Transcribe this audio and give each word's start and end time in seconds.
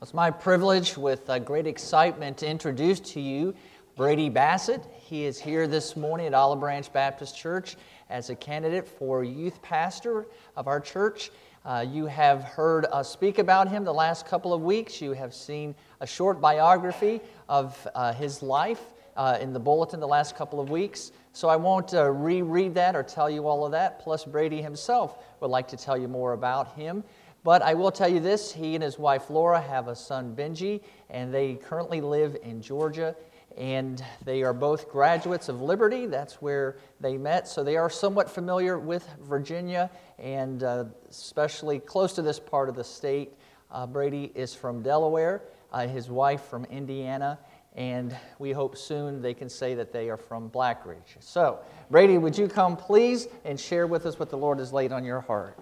It's 0.00 0.14
my 0.14 0.30
privilege, 0.30 0.96
with 0.96 1.28
uh, 1.28 1.40
great 1.40 1.66
excitement, 1.66 2.38
to 2.38 2.46
introduce 2.46 3.00
to 3.00 3.20
you 3.20 3.52
Brady 3.96 4.28
Bassett. 4.28 4.80
He 4.94 5.24
is 5.24 5.40
here 5.40 5.66
this 5.66 5.96
morning 5.96 6.28
at 6.28 6.34
Olive 6.34 6.60
Branch 6.60 6.92
Baptist 6.92 7.36
Church 7.36 7.76
as 8.08 8.30
a 8.30 8.36
candidate 8.36 8.86
for 8.86 9.24
youth 9.24 9.60
pastor 9.60 10.28
of 10.54 10.68
our 10.68 10.78
church. 10.78 11.32
Uh, 11.64 11.84
you 11.90 12.06
have 12.06 12.44
heard 12.44 12.86
us 12.92 13.10
speak 13.10 13.40
about 13.40 13.66
him 13.66 13.82
the 13.82 13.92
last 13.92 14.24
couple 14.24 14.54
of 14.54 14.62
weeks. 14.62 15.02
You 15.02 15.14
have 15.14 15.34
seen 15.34 15.74
a 15.98 16.06
short 16.06 16.40
biography 16.40 17.20
of 17.48 17.88
uh, 17.96 18.12
his 18.12 18.40
life 18.40 18.94
uh, 19.16 19.36
in 19.40 19.52
the 19.52 19.58
bulletin 19.58 19.98
the 19.98 20.06
last 20.06 20.36
couple 20.36 20.60
of 20.60 20.70
weeks. 20.70 21.10
So 21.32 21.48
I 21.48 21.56
won't 21.56 21.92
uh, 21.92 22.08
reread 22.08 22.72
that 22.74 22.94
or 22.94 23.02
tell 23.02 23.28
you 23.28 23.48
all 23.48 23.66
of 23.66 23.72
that. 23.72 23.98
Plus, 23.98 24.24
Brady 24.24 24.62
himself 24.62 25.18
would 25.40 25.50
like 25.50 25.66
to 25.68 25.76
tell 25.76 25.98
you 25.98 26.06
more 26.06 26.34
about 26.34 26.74
him. 26.74 27.02
But 27.44 27.62
I 27.62 27.74
will 27.74 27.90
tell 27.90 28.08
you 28.08 28.20
this 28.20 28.52
he 28.52 28.74
and 28.74 28.82
his 28.82 28.98
wife 28.98 29.30
Laura 29.30 29.60
have 29.60 29.88
a 29.88 29.94
son, 29.94 30.34
Benji, 30.36 30.80
and 31.08 31.32
they 31.32 31.54
currently 31.54 32.00
live 32.00 32.36
in 32.42 32.60
Georgia. 32.60 33.14
And 33.56 34.04
they 34.24 34.42
are 34.42 34.52
both 34.52 34.88
graduates 34.88 35.48
of 35.48 35.60
Liberty. 35.60 36.06
That's 36.06 36.34
where 36.42 36.76
they 37.00 37.16
met. 37.16 37.48
So 37.48 37.64
they 37.64 37.76
are 37.76 37.90
somewhat 37.90 38.30
familiar 38.30 38.78
with 38.78 39.08
Virginia 39.22 39.90
and 40.18 40.62
uh, 40.62 40.84
especially 41.08 41.78
close 41.80 42.12
to 42.14 42.22
this 42.22 42.38
part 42.38 42.68
of 42.68 42.76
the 42.76 42.84
state. 42.84 43.32
Uh, 43.70 43.86
Brady 43.86 44.32
is 44.34 44.54
from 44.54 44.82
Delaware, 44.82 45.42
uh, 45.72 45.86
his 45.86 46.08
wife 46.08 46.42
from 46.42 46.64
Indiana, 46.66 47.38
and 47.74 48.16
we 48.38 48.50
hope 48.50 48.76
soon 48.76 49.20
they 49.20 49.34
can 49.34 49.48
say 49.48 49.74
that 49.74 49.92
they 49.92 50.08
are 50.08 50.16
from 50.16 50.48
Black 50.48 50.86
Ridge. 50.86 51.16
So, 51.20 51.60
Brady, 51.90 52.18
would 52.18 52.36
you 52.36 52.48
come 52.48 52.76
please 52.76 53.28
and 53.44 53.58
share 53.58 53.86
with 53.86 54.06
us 54.06 54.18
what 54.18 54.30
the 54.30 54.38
Lord 54.38 54.58
has 54.58 54.72
laid 54.72 54.90
on 54.92 55.04
your 55.04 55.20
heart? 55.20 55.58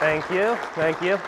Thank 0.00 0.30
you, 0.30 0.56
thank 0.74 1.02
you. 1.02 1.20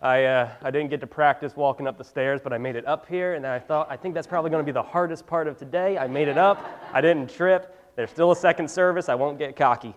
I, 0.00 0.24
uh, 0.24 0.50
I 0.62 0.70
didn't 0.70 0.88
get 0.88 1.00
to 1.00 1.06
practice 1.06 1.54
walking 1.54 1.86
up 1.86 1.98
the 1.98 2.04
stairs, 2.04 2.40
but 2.42 2.54
I 2.54 2.58
made 2.58 2.76
it 2.76 2.86
up 2.86 3.06
here, 3.06 3.34
and 3.34 3.46
I 3.46 3.58
thought, 3.58 3.88
I 3.90 3.96
think 3.96 4.14
that's 4.14 4.26
probably 4.26 4.50
going 4.50 4.64
to 4.64 4.66
be 4.66 4.72
the 4.72 4.82
hardest 4.82 5.26
part 5.26 5.46
of 5.46 5.58
today. 5.58 5.98
I 5.98 6.06
made 6.06 6.28
it 6.28 6.38
up, 6.38 6.64
I 6.94 7.02
didn't 7.02 7.28
trip. 7.28 7.78
There's 7.94 8.10
still 8.10 8.32
a 8.32 8.36
second 8.36 8.70
service, 8.70 9.10
I 9.10 9.14
won't 9.14 9.38
get 9.38 9.54
cocky. 9.54 9.94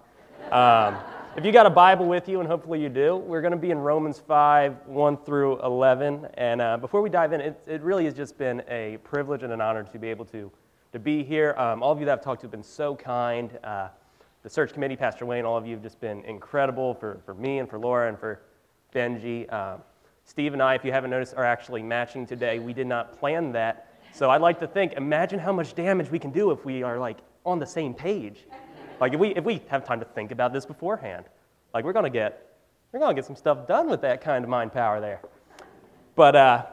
Um, 0.51 0.97
if 1.37 1.45
you 1.45 1.53
got 1.53 1.65
a 1.65 1.69
Bible 1.69 2.07
with 2.07 2.27
you, 2.27 2.41
and 2.41 2.47
hopefully 2.47 2.81
you 2.81 2.89
do, 2.89 3.15
we're 3.15 3.41
going 3.41 3.51
to 3.51 3.57
be 3.57 3.71
in 3.71 3.77
Romans 3.77 4.19
5 4.19 4.87
1 4.87 5.17
through 5.17 5.61
11. 5.61 6.27
And 6.33 6.59
uh, 6.59 6.75
before 6.75 7.01
we 7.01 7.09
dive 7.09 7.31
in, 7.31 7.39
it, 7.39 7.61
it 7.67 7.81
really 7.81 8.03
has 8.03 8.13
just 8.13 8.37
been 8.37 8.63
a 8.67 8.97
privilege 9.05 9.43
and 9.43 9.53
an 9.53 9.61
honor 9.61 9.83
to 9.83 9.97
be 9.97 10.09
able 10.09 10.25
to, 10.25 10.51
to 10.91 10.99
be 10.99 11.23
here. 11.23 11.55
Um, 11.57 11.83
all 11.83 11.93
of 11.93 11.99
you 11.99 12.05
that 12.07 12.19
I've 12.19 12.23
talked 12.23 12.41
to 12.41 12.47
have 12.47 12.51
been 12.51 12.63
so 12.63 12.95
kind. 12.95 13.57
Uh, 13.63 13.87
the 14.43 14.49
search 14.49 14.73
committee, 14.73 14.95
Pastor 14.95 15.25
Wayne, 15.25 15.45
all 15.45 15.57
of 15.57 15.65
you 15.65 15.73
have 15.73 15.83
just 15.83 15.99
been 15.99 16.23
incredible 16.23 16.93
for, 16.93 17.19
for 17.25 17.33
me 17.33 17.59
and 17.59 17.69
for 17.69 17.77
Laura 17.77 18.07
and 18.07 18.17
for 18.17 18.41
Benji. 18.93 19.51
Um, 19.51 19.81
Steve 20.23 20.53
and 20.53 20.61
I, 20.61 20.75
if 20.75 20.85
you 20.85 20.91
haven't 20.91 21.09
noticed, 21.09 21.33
are 21.35 21.43
actually 21.43 21.83
matching 21.83 22.25
today. 22.25 22.59
We 22.59 22.71
did 22.71 22.87
not 22.87 23.19
plan 23.19 23.51
that. 23.53 23.99
So 24.13 24.29
I'd 24.29 24.41
like 24.41 24.59
to 24.61 24.67
think, 24.67 24.93
imagine 24.93 25.39
how 25.39 25.51
much 25.51 25.75
damage 25.75 26.09
we 26.09 26.19
can 26.19 26.31
do 26.31 26.51
if 26.51 26.63
we 26.63 26.83
are 26.83 26.97
like 26.97 27.17
on 27.45 27.59
the 27.59 27.65
same 27.65 27.93
page. 27.93 28.45
Like 29.01 29.13
if 29.13 29.19
we, 29.19 29.35
if 29.35 29.43
we 29.43 29.61
have 29.67 29.83
time 29.83 29.99
to 29.99 30.05
think 30.05 30.31
about 30.31 30.53
this 30.53 30.65
beforehand. 30.65 31.25
Like 31.73 31.83
we're 31.83 31.93
gonna 31.93 32.09
get, 32.09 32.55
we're 32.91 32.99
gonna 32.99 33.13
get 33.13 33.25
some 33.25 33.35
stuff 33.35 33.67
done 33.67 33.89
with 33.89 34.01
that 34.01 34.21
kind 34.21 34.43
of 34.43 34.49
mind 34.49 34.71
power 34.71 35.01
there. 35.01 35.21
But 36.15 36.35
uh, 36.35 36.65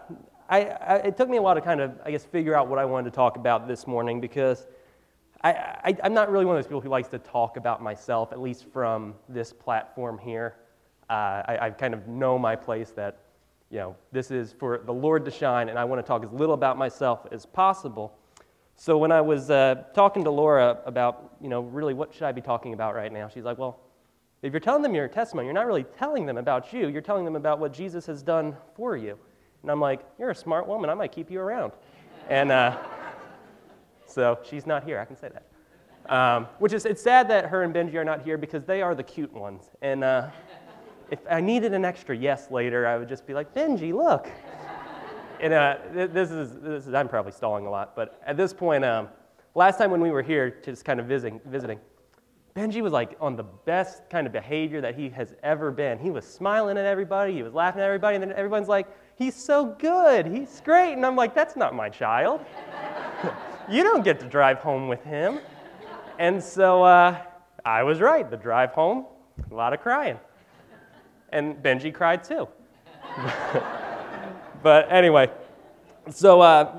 I, 0.49 0.65
I, 0.65 0.95
it 0.97 1.17
took 1.17 1.29
me 1.29 1.37
a 1.37 1.43
while 1.43 1.55
to 1.55 1.61
kind 1.61 1.81
of, 1.81 1.93
I 2.05 2.11
guess, 2.11 2.25
figure 2.25 2.55
out 2.55 2.69
what 2.69 2.79
I 2.79 2.85
wanted 2.85 3.11
to 3.11 3.17
talk 3.17 3.37
about 3.37 3.67
this 3.67 3.87
morning 3.87 4.21
because 4.21 4.67
I, 5.45 5.97
am 6.03 6.15
not 6.15 6.31
really 6.31 6.45
one 6.45 6.57
of 6.57 6.63
those 6.63 6.67
people 6.67 6.81
who 6.81 6.89
likes 6.89 7.09
to 7.09 7.19
talk 7.19 7.57
about 7.57 7.83
myself, 7.83 8.33
at 8.33 8.41
least 8.41 8.67
from 8.73 9.15
this 9.29 9.53
platform 9.53 10.19
here. 10.19 10.57
Uh, 11.09 11.43
I, 11.47 11.59
I, 11.63 11.71
kind 11.71 11.95
of 11.95 12.09
know 12.09 12.39
my 12.39 12.57
place 12.57 12.91
that, 12.93 13.19
you 13.71 13.79
know, 13.79 13.97
this 14.11 14.31
is 14.31 14.53
for 14.53 14.79
the 14.85 14.93
Lord 14.93 15.25
to 15.27 15.31
shine, 15.31 15.69
and 15.69 15.79
I 15.79 15.85
want 15.85 16.05
to 16.05 16.07
talk 16.07 16.25
as 16.25 16.33
little 16.33 16.55
about 16.55 16.77
myself 16.77 17.27
as 17.31 17.47
possible. 17.47 18.17
So 18.75 18.99
when 18.99 19.13
I 19.13 19.21
was 19.21 19.51
uh, 19.51 19.85
talking 19.95 20.25
to 20.25 20.31
Laura 20.31 20.79
about, 20.85 21.37
you 21.41 21.49
know, 21.49 21.61
really 21.61 21.95
what 21.95 22.13
should 22.13 22.25
I 22.25 22.33
be 22.33 22.41
talking 22.41 22.75
about 22.75 22.95
right 22.95 23.13
now, 23.13 23.29
she's 23.29 23.45
like, 23.45 23.59
well, 23.59 23.79
if 24.43 24.53
you're 24.53 24.61
telling 24.61 24.83
them 24.83 24.95
your 24.95 25.09
testimony, 25.09 25.47
you're 25.47 25.55
not 25.55 25.67
really 25.67 25.87
telling 25.99 26.27
them 26.27 26.39
about 26.39 26.73
you. 26.73 26.89
You're 26.89 27.01
telling 27.03 27.25
them 27.25 27.37
about 27.37 27.59
what 27.59 27.73
Jesus 27.73 28.05
has 28.07 28.23
done 28.23 28.57
for 28.75 28.97
you. 28.97 29.19
And 29.63 29.71
I'm 29.71 29.81
like, 29.81 30.01
you're 30.19 30.31
a 30.31 30.35
smart 30.35 30.67
woman. 30.67 30.91
I 30.91 30.95
might 30.95 31.13
keep 31.13 31.31
you 31.31 31.41
around. 31.41 31.73
And 32.29 32.53
uh, 32.53 32.77
so 34.17 34.39
she's 34.43 34.67
not 34.67 34.83
here. 34.83 34.99
I 34.99 35.05
can 35.05 35.15
say 35.15 35.29
that. 35.29 36.11
Um, 36.11 36.47
which 36.59 36.73
is, 36.73 36.87
it's 36.87 37.03
sad 37.03 37.29
that 37.29 37.45
her 37.47 37.65
and 37.65 37.75
Benji 37.75 37.97
are 37.97 38.05
not 38.05 38.23
here 38.23 38.39
because 38.39 38.65
they 38.65 38.81
are 38.81 38.95
the 38.95 39.03
cute 39.03 39.31
ones. 39.31 39.65
And 39.83 40.03
uh, 40.03 40.31
if 41.11 41.19
I 41.31 41.43
needed 41.43 41.75
an 41.75 41.85
extra 41.85 42.17
yes 42.17 42.51
later, 42.51 42.87
I 42.87 42.97
would 42.97 43.11
just 43.11 43.27
be 43.27 43.35
like, 43.35 43.53
Benji, 43.55 43.93
look. 43.93 44.31
and 45.43 45.53
uh, 45.53 45.77
this, 45.93 46.31
is, 46.31 46.59
this 46.63 46.87
is, 46.87 46.95
I'm 46.95 47.09
probably 47.09 47.33
stalling 47.33 47.67
a 47.67 47.71
lot, 47.71 47.95
but 47.95 48.19
at 48.25 48.39
this 48.39 48.55
point, 48.55 48.87
um, 48.87 49.09
last 49.55 49.77
time 49.77 49.91
when 49.91 50.01
we 50.01 50.11
were 50.11 50.23
here, 50.23 50.63
just 50.65 50.83
kind 50.83 50.99
of 50.99 51.05
visiting, 51.05 51.39
visiting, 51.45 51.79
Benji 52.55 52.81
was 52.81 52.95
like 52.95 53.19
on 53.21 53.37
the 53.37 53.45
best 53.45 54.09
kind 54.09 54.27
of 54.27 54.33
behavior 54.33 54.81
that 54.81 54.95
he 54.95 55.11
has 55.11 55.35
ever 55.43 55.71
been. 55.71 55.99
He 55.99 56.11
was 56.11 56.27
smiling 56.27 56.79
at 56.79 56.87
everybody, 56.87 57.35
he 57.35 57.43
was 57.43 57.53
laughing 57.53 57.83
at 57.83 57.85
everybody, 57.85 58.15
and 58.17 58.23
then 58.23 58.33
everyone's 58.33 58.69
like, 58.69 58.87
he's 59.17 59.35
so 59.35 59.77
good, 59.79 60.25
he's 60.25 60.63
great. 60.65 60.95
And 60.95 61.05
I'm 61.05 61.17
like, 61.17 61.35
that's 61.35 61.55
not 61.55 61.75
my 61.75 61.91
child. 61.91 62.41
you 63.69 63.83
don't 63.83 64.05
get 64.05 64.21
to 64.21 64.27
drive 64.27 64.59
home 64.59 64.89
with 64.89 65.03
him. 65.05 65.41
And 66.19 66.43
so 66.43 66.83
uh, 66.85 67.21
I 67.65 67.83
was 67.83 68.01
right. 68.01 68.29
The 68.31 68.37
drive 68.37 68.71
home, 68.73 69.07
a 69.51 69.55
lot 69.55 69.73
of 69.73 69.81
crying. 69.81 70.19
And 71.31 71.57
Benji 71.57 71.93
cried 71.93 72.23
too. 72.25 72.49
but 74.63 74.91
anyway, 74.91 75.31
so 76.11 76.41
uh, 76.41 76.79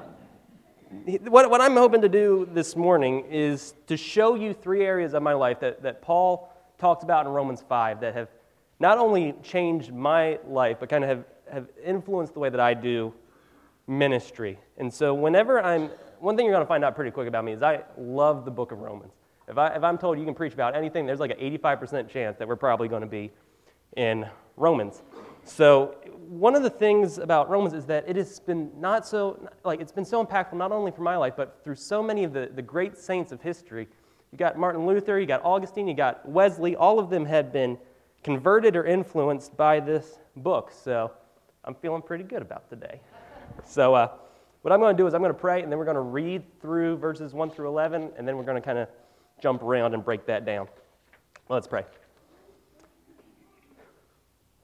what, 1.26 1.50
what 1.50 1.62
I'm 1.62 1.76
hoping 1.76 2.02
to 2.02 2.10
do 2.10 2.48
this 2.54 2.76
morning 2.76 3.26
is 3.30 3.74
to 3.88 3.98
show 3.98 4.36
you 4.36 4.54
three 4.54 4.86
areas 4.86 5.14
of 5.14 5.22
my 5.22 5.34
life 5.34 5.60
that, 5.60 5.84
that 5.84 6.02
Paul 6.02 6.54
talked 6.78 7.04
about 7.04 7.26
in 7.26 7.32
Romans 7.32 7.64
5 7.68 8.00
that 8.02 8.14
have 8.14 8.30
not 8.80 8.98
only 8.98 9.34
changed 9.44 9.92
my 9.92 10.40
life, 10.48 10.78
but 10.80 10.90
kind 10.90 11.04
of 11.04 11.10
have, 11.10 11.26
have 11.52 11.68
influenced 11.84 12.34
the 12.34 12.40
way 12.40 12.50
that 12.50 12.60
I 12.60 12.74
do 12.74 13.14
ministry. 13.88 14.60
And 14.78 14.94
so 14.94 15.14
whenever 15.14 15.62
I'm 15.62 15.90
one 16.20 16.36
thing 16.36 16.46
you're 16.46 16.54
going 16.54 16.66
to 16.66 16.68
find 16.68 16.84
out 16.84 16.96
pretty 16.96 17.12
quick 17.12 17.28
about 17.28 17.46
me 17.46 17.54
is 17.54 17.62
I 17.62 17.84
love 17.98 18.46
the 18.46 18.52
book 18.52 18.72
of 18.72 18.80
Romans. 18.80 19.14
If, 19.48 19.58
I, 19.58 19.76
if 19.76 19.84
I'm 19.84 19.98
told 19.98 20.20
you 20.20 20.26
can 20.26 20.34
preach 20.34 20.54
about 20.54 20.76
anything, 20.76 21.06
there's 21.06 21.20
like 21.20 21.32
an 21.32 21.40
85% 21.58 22.10
chance 22.10 22.38
that 22.38 22.48
we're 22.48 22.56
probably 22.56 22.88
going 22.88 23.02
to 23.02 23.08
be 23.08 23.32
in 23.96 24.28
Romans. 24.58 25.04
So, 25.46 25.96
one 26.28 26.56
of 26.56 26.64
the 26.64 26.70
things 26.70 27.20
about 27.20 27.50
Romans 27.50 27.74
is 27.74 27.86
that 27.86 28.04
it 28.06 28.18
has 28.18 28.40
been 28.40 28.70
not 28.78 29.08
so, 29.08 29.48
like, 29.64 29.80
it's 29.80 29.94
been 29.94 30.04
so 30.04 30.26
impactful 30.26 30.56
not 30.56 30.74
only 30.74 30.92
for 30.92 31.04
my 31.04 31.16
life, 31.16 31.36
but 31.38 31.62
through 31.64 31.76
so 31.76 32.04
many 32.04 32.26
of 32.26 32.34
the, 32.34 32.52
the 32.54 32.62
great 32.62 32.98
saints 32.98 33.32
of 33.32 33.42
history. 33.42 33.88
You 34.32 34.38
got 34.38 34.58
Martin 34.58 34.86
Luther, 34.86 35.18
you 35.20 35.26
got 35.26 35.42
Augustine, 35.46 35.88
you 35.88 35.94
got 35.94 36.28
Wesley, 36.28 36.76
all 36.76 37.00
of 37.00 37.10
them 37.10 37.26
had 37.26 37.54
been 37.54 37.78
converted 38.24 38.76
or 38.76 38.86
influenced 38.86 39.56
by 39.56 39.80
this 39.80 40.20
book. 40.36 40.72
So, 40.72 41.12
I'm 41.64 41.76
feeling 41.76 42.02
pretty 42.02 42.26
good 42.26 42.42
about 42.42 42.70
today. 42.70 43.00
So, 43.66 43.94
uh, 43.94 44.10
what 44.62 44.74
I'm 44.74 44.80
going 44.80 44.96
to 44.96 45.02
do 45.02 45.08
is 45.08 45.14
I'm 45.14 45.22
going 45.22 45.34
to 45.34 45.40
pray, 45.40 45.62
and 45.62 45.72
then 45.72 45.78
we're 45.78 45.86
going 45.86 45.96
to 45.96 46.02
read 46.02 46.44
through 46.62 46.98
verses 46.98 47.34
1 47.34 47.52
through 47.52 47.68
11, 47.68 48.12
and 48.18 48.28
then 48.28 48.38
we're 48.38 48.44
going 48.44 48.62
to 48.62 48.66
kind 48.66 48.78
of 48.78 48.88
jump 49.42 49.62
around 49.62 49.94
and 49.94 50.04
break 50.04 50.26
that 50.26 50.46
down. 50.46 50.68
Let's 51.50 51.68
pray. 51.68 51.86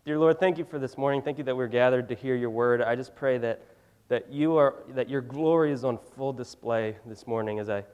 Dear 0.05 0.19
Lord, 0.19 0.39
thank 0.39 0.57
you 0.57 0.65
for 0.65 0.79
this 0.79 0.97
morning. 0.97 1.21
Thank 1.21 1.37
you 1.37 1.43
that 1.45 1.55
we're 1.55 1.67
gathered 1.67 2.09
to 2.09 2.15
hear 2.15 2.35
your 2.35 2.49
word. 2.49 2.81
I 2.81 2.95
just 2.95 3.15
pray 3.15 3.37
that, 3.37 3.61
that, 4.09 4.31
you 4.31 4.57
are, 4.57 4.75
that 4.89 5.09
your 5.09 5.21
glory 5.21 5.71
is 5.71 5.85
on 5.85 5.97
full 6.17 6.33
display 6.33 6.97
this 7.05 7.25
morning 7.25 7.59
as 7.59 7.69
I 7.69 7.85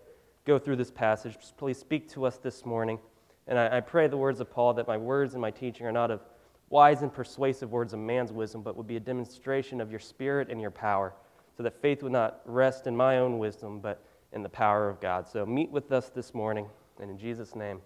go 0.46 0.58
through 0.58 0.78
this 0.78 0.90
passage. 0.90 1.36
Just 1.40 1.58
please 1.58 1.78
speak 1.78 2.10
to 2.14 2.26
us 2.26 2.38
this 2.38 2.66
morning. 2.66 2.98
And 3.46 3.60
I, 3.60 3.78
I 3.78 3.80
pray 3.82 4.08
the 4.08 4.18
words 4.18 4.40
of 4.40 4.50
Paul 4.50 4.74
that 4.74 4.88
my 4.88 4.98
words 4.98 5.34
and 5.34 5.42
my 5.42 5.52
teaching 5.52 5.86
are 5.86 5.92
not 5.92 6.10
of 6.10 6.22
wise 6.70 7.04
and 7.04 7.14
persuasive 7.14 7.72
words 7.72 7.94
of 7.94 8.00
man's 8.00 8.32
wisdom, 8.32 8.64
but 8.64 8.76
would 8.76 8.88
be 8.88 8.96
a 8.96 9.00
demonstration 9.00 9.82
of 9.82 9.92
your 9.92 10.00
spirit 10.00 10.50
and 10.50 10.60
your 10.60 10.72
power 10.72 11.14
so 11.60 11.64
that 11.64 11.82
faith 11.82 12.02
would 12.02 12.14
not 12.14 12.40
rest 12.46 12.88
in 12.88 12.96
my 12.96 13.18
own 13.18 13.38
wisdom, 13.38 13.82
but 13.82 14.02
in 14.32 14.42
the 14.42 14.48
power 14.48 14.88
of 14.88 15.02
God. 15.02 15.28
So 15.28 15.46
meet 15.46 15.70
with 15.70 15.92
us 15.92 16.08
this 16.08 16.34
morning, 16.34 16.66
and 17.02 17.12
in 17.12 17.18
Jesus' 17.18 17.54
name, 17.54 17.82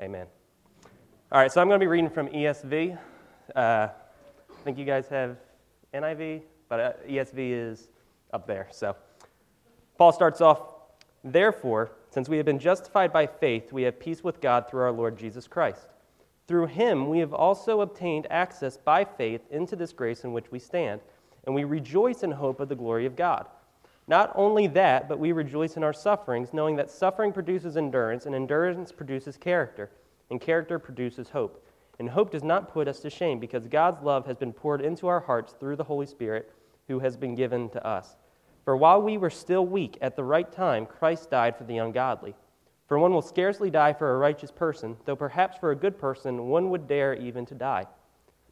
amen. 0.00 0.26
All 1.30 1.40
right, 1.40 1.52
so 1.52 1.60
I'm 1.60 1.68
going 1.68 1.78
to 1.78 1.84
be 1.84 1.86
reading 1.86 2.10
from 2.10 2.26
ESV. 2.26 2.98
Uh, 3.54 3.60
I 3.60 3.90
think 4.64 4.78
you 4.78 4.84
guys 4.84 5.06
have 5.10 5.36
NIV, 5.94 6.42
but 6.68 6.80
uh, 6.80 6.92
ESV 7.08 7.36
is 7.36 7.86
up 8.32 8.48
there. 8.48 8.66
So 8.72 8.96
Paul 9.96 10.10
starts 10.10 10.40
off, 10.40 10.62
therefore, 11.22 11.92
since 12.10 12.28
we 12.28 12.36
have 12.36 12.46
been 12.46 12.58
justified 12.58 13.12
by 13.12 13.28
faith, 13.28 13.72
we 13.72 13.84
have 13.84 14.00
peace 14.00 14.24
with 14.24 14.40
God 14.40 14.68
through 14.68 14.80
our 14.80 14.90
Lord 14.90 15.16
Jesus 15.16 15.46
Christ. 15.46 15.86
Through 16.48 16.66
him, 16.66 17.08
we 17.08 17.20
have 17.20 17.32
also 17.32 17.80
obtained 17.80 18.26
access 18.28 18.76
by 18.76 19.04
faith 19.04 19.42
into 19.52 19.76
this 19.76 19.92
grace 19.92 20.24
in 20.24 20.32
which 20.32 20.50
we 20.50 20.58
stand 20.58 21.00
and 21.48 21.54
we 21.54 21.64
rejoice 21.64 22.22
in 22.22 22.30
hope 22.30 22.60
of 22.60 22.68
the 22.68 22.76
glory 22.76 23.06
of 23.06 23.16
God. 23.16 23.46
Not 24.06 24.30
only 24.34 24.66
that, 24.66 25.08
but 25.08 25.18
we 25.18 25.32
rejoice 25.32 25.78
in 25.78 25.82
our 25.82 25.94
sufferings, 25.94 26.52
knowing 26.52 26.76
that 26.76 26.90
suffering 26.90 27.32
produces 27.32 27.78
endurance, 27.78 28.26
and 28.26 28.34
endurance 28.34 28.92
produces 28.92 29.38
character, 29.38 29.88
and 30.28 30.42
character 30.42 30.78
produces 30.78 31.30
hope. 31.30 31.66
And 31.98 32.10
hope 32.10 32.32
does 32.32 32.44
not 32.44 32.70
put 32.70 32.86
us 32.86 33.00
to 33.00 33.08
shame 33.08 33.38
because 33.40 33.66
God's 33.66 34.02
love 34.02 34.26
has 34.26 34.36
been 34.36 34.52
poured 34.52 34.82
into 34.82 35.06
our 35.06 35.20
hearts 35.20 35.54
through 35.58 35.76
the 35.76 35.84
Holy 35.84 36.04
Spirit 36.04 36.52
who 36.86 36.98
has 36.98 37.16
been 37.16 37.34
given 37.34 37.70
to 37.70 37.82
us. 37.86 38.16
For 38.66 38.76
while 38.76 39.00
we 39.00 39.16
were 39.16 39.30
still 39.30 39.64
weak, 39.64 39.96
at 40.02 40.16
the 40.16 40.24
right 40.24 40.52
time, 40.52 40.84
Christ 40.84 41.30
died 41.30 41.56
for 41.56 41.64
the 41.64 41.78
ungodly. 41.78 42.34
For 42.88 42.98
one 42.98 43.14
will 43.14 43.22
scarcely 43.22 43.70
die 43.70 43.94
for 43.94 44.12
a 44.12 44.18
righteous 44.18 44.50
person, 44.50 44.98
though 45.06 45.16
perhaps 45.16 45.56
for 45.56 45.70
a 45.70 45.76
good 45.76 45.98
person 45.98 46.48
one 46.48 46.68
would 46.68 46.86
dare 46.86 47.14
even 47.14 47.46
to 47.46 47.54
die. 47.54 47.86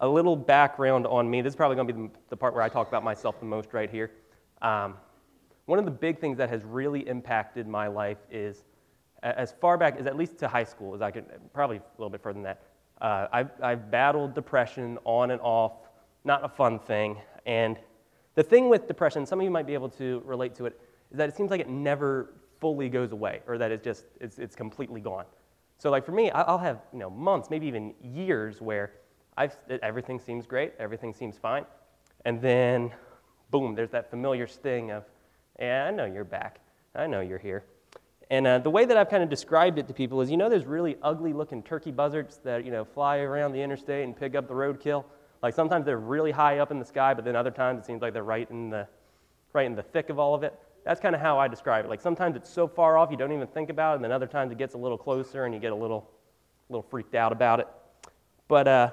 a 0.00 0.08
little 0.08 0.36
background 0.36 1.06
on 1.06 1.28
me. 1.28 1.42
This 1.42 1.52
is 1.52 1.56
probably 1.56 1.76
going 1.76 1.88
to 1.88 1.94
be 1.94 2.10
the 2.28 2.36
part 2.36 2.54
where 2.54 2.62
I 2.62 2.68
talk 2.68 2.88
about 2.88 3.02
myself 3.02 3.38
the 3.40 3.46
most 3.46 3.72
right 3.72 3.90
here. 3.90 4.10
Um, 4.62 4.94
one 5.66 5.78
of 5.78 5.84
the 5.84 5.90
big 5.90 6.18
things 6.18 6.38
that 6.38 6.48
has 6.48 6.64
really 6.64 7.06
impacted 7.08 7.66
my 7.66 7.88
life 7.88 8.18
is 8.30 8.64
as 9.22 9.52
far 9.60 9.76
back 9.76 9.98
as 9.98 10.06
at 10.06 10.16
least 10.16 10.38
to 10.38 10.48
high 10.48 10.64
school 10.64 10.94
as 10.94 11.02
I 11.02 11.10
could, 11.10 11.26
probably 11.52 11.78
a 11.78 11.82
little 11.98 12.10
bit 12.10 12.22
further 12.22 12.34
than 12.34 12.44
that. 12.44 12.62
Uh, 13.00 13.26
I've, 13.32 13.50
I've 13.62 13.90
battled 13.90 14.34
depression 14.34 14.98
on 15.04 15.30
and 15.32 15.40
off, 15.40 15.72
not 16.24 16.44
a 16.44 16.48
fun 16.48 16.78
thing. 16.78 17.18
And 17.46 17.78
the 18.34 18.42
thing 18.42 18.68
with 18.68 18.86
depression, 18.86 19.26
some 19.26 19.40
of 19.40 19.44
you 19.44 19.50
might 19.50 19.66
be 19.66 19.74
able 19.74 19.88
to 19.90 20.22
relate 20.24 20.54
to 20.56 20.66
it, 20.66 20.80
is 21.10 21.18
that 21.18 21.28
it 21.28 21.36
seems 21.36 21.50
like 21.50 21.60
it 21.60 21.68
never 21.68 22.34
fully 22.60 22.88
goes 22.88 23.12
away 23.12 23.40
or 23.46 23.58
that 23.58 23.70
it's 23.70 23.84
just, 23.84 24.04
it's, 24.20 24.38
it's 24.38 24.54
completely 24.54 25.00
gone. 25.00 25.24
So 25.78 25.90
like 25.90 26.04
for 26.04 26.12
me, 26.12 26.30
I'll 26.30 26.58
have 26.58 26.80
you 26.92 26.98
know, 26.98 27.10
months, 27.10 27.50
maybe 27.50 27.66
even 27.66 27.94
years 28.02 28.60
where 28.60 28.92
I've, 29.38 29.56
everything 29.82 30.18
seems 30.18 30.46
great, 30.46 30.72
everything 30.80 31.14
seems 31.14 31.38
fine. 31.38 31.64
And 32.24 32.42
then, 32.42 32.90
boom, 33.52 33.76
there's 33.76 33.90
that 33.90 34.10
familiar 34.10 34.48
sting 34.48 34.90
of, 34.90 35.04
yeah, 35.60 35.86
I 35.86 35.92
know 35.92 36.06
you're 36.06 36.24
back. 36.24 36.58
I 36.96 37.06
know 37.06 37.20
you're 37.20 37.38
here. 37.38 37.62
And 38.30 38.48
uh, 38.48 38.58
the 38.58 38.68
way 38.68 38.84
that 38.84 38.96
I've 38.96 39.08
kind 39.08 39.22
of 39.22 39.30
described 39.30 39.78
it 39.78 39.86
to 39.86 39.94
people 39.94 40.20
is, 40.20 40.28
you 40.28 40.36
know, 40.36 40.50
there's 40.50 40.66
really 40.66 40.96
ugly 41.04 41.32
looking 41.32 41.62
turkey 41.62 41.92
buzzards 41.92 42.40
that, 42.42 42.64
you 42.64 42.72
know, 42.72 42.84
fly 42.84 43.18
around 43.18 43.52
the 43.52 43.62
interstate 43.62 44.04
and 44.04 44.16
pick 44.16 44.34
up 44.34 44.48
the 44.48 44.54
roadkill? 44.54 45.04
Like 45.40 45.54
sometimes 45.54 45.86
they're 45.86 45.98
really 45.98 46.32
high 46.32 46.58
up 46.58 46.72
in 46.72 46.80
the 46.80 46.84
sky, 46.84 47.14
but 47.14 47.24
then 47.24 47.36
other 47.36 47.52
times 47.52 47.78
it 47.78 47.86
seems 47.86 48.02
like 48.02 48.12
they're 48.14 48.24
right 48.24 48.50
in 48.50 48.70
the, 48.70 48.88
right 49.52 49.66
in 49.66 49.76
the 49.76 49.84
thick 49.84 50.10
of 50.10 50.18
all 50.18 50.34
of 50.34 50.42
it. 50.42 50.58
That's 50.84 51.00
kind 51.00 51.14
of 51.14 51.20
how 51.20 51.38
I 51.38 51.46
describe 51.46 51.84
it. 51.84 51.88
Like 51.88 52.00
sometimes 52.00 52.34
it's 52.34 52.50
so 52.50 52.66
far 52.66 52.98
off 52.98 53.12
you 53.12 53.16
don't 53.16 53.32
even 53.32 53.46
think 53.46 53.70
about 53.70 53.92
it, 53.92 53.94
and 53.96 54.04
then 54.04 54.10
other 54.10 54.26
times 54.26 54.50
it 54.50 54.58
gets 54.58 54.74
a 54.74 54.78
little 54.78 54.98
closer 54.98 55.44
and 55.44 55.54
you 55.54 55.60
get 55.60 55.70
a 55.70 55.76
little, 55.76 56.10
little 56.70 56.86
freaked 56.90 57.14
out 57.14 57.30
about 57.30 57.60
it. 57.60 57.68
But 58.48 58.66
uh, 58.66 58.90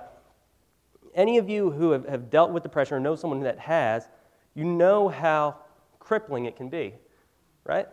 any 1.15 1.37
of 1.37 1.49
you 1.49 1.71
who 1.71 1.91
have, 1.91 2.07
have 2.07 2.29
dealt 2.29 2.51
with 2.51 2.61
depression 2.61 2.97
or 2.97 2.99
know 2.99 3.15
someone 3.15 3.39
that 3.41 3.57
has, 3.57 4.07
you 4.53 4.63
know 4.63 5.09
how 5.09 5.55
crippling 5.99 6.45
it 6.45 6.55
can 6.55 6.69
be, 6.69 6.93
right? 7.63 7.87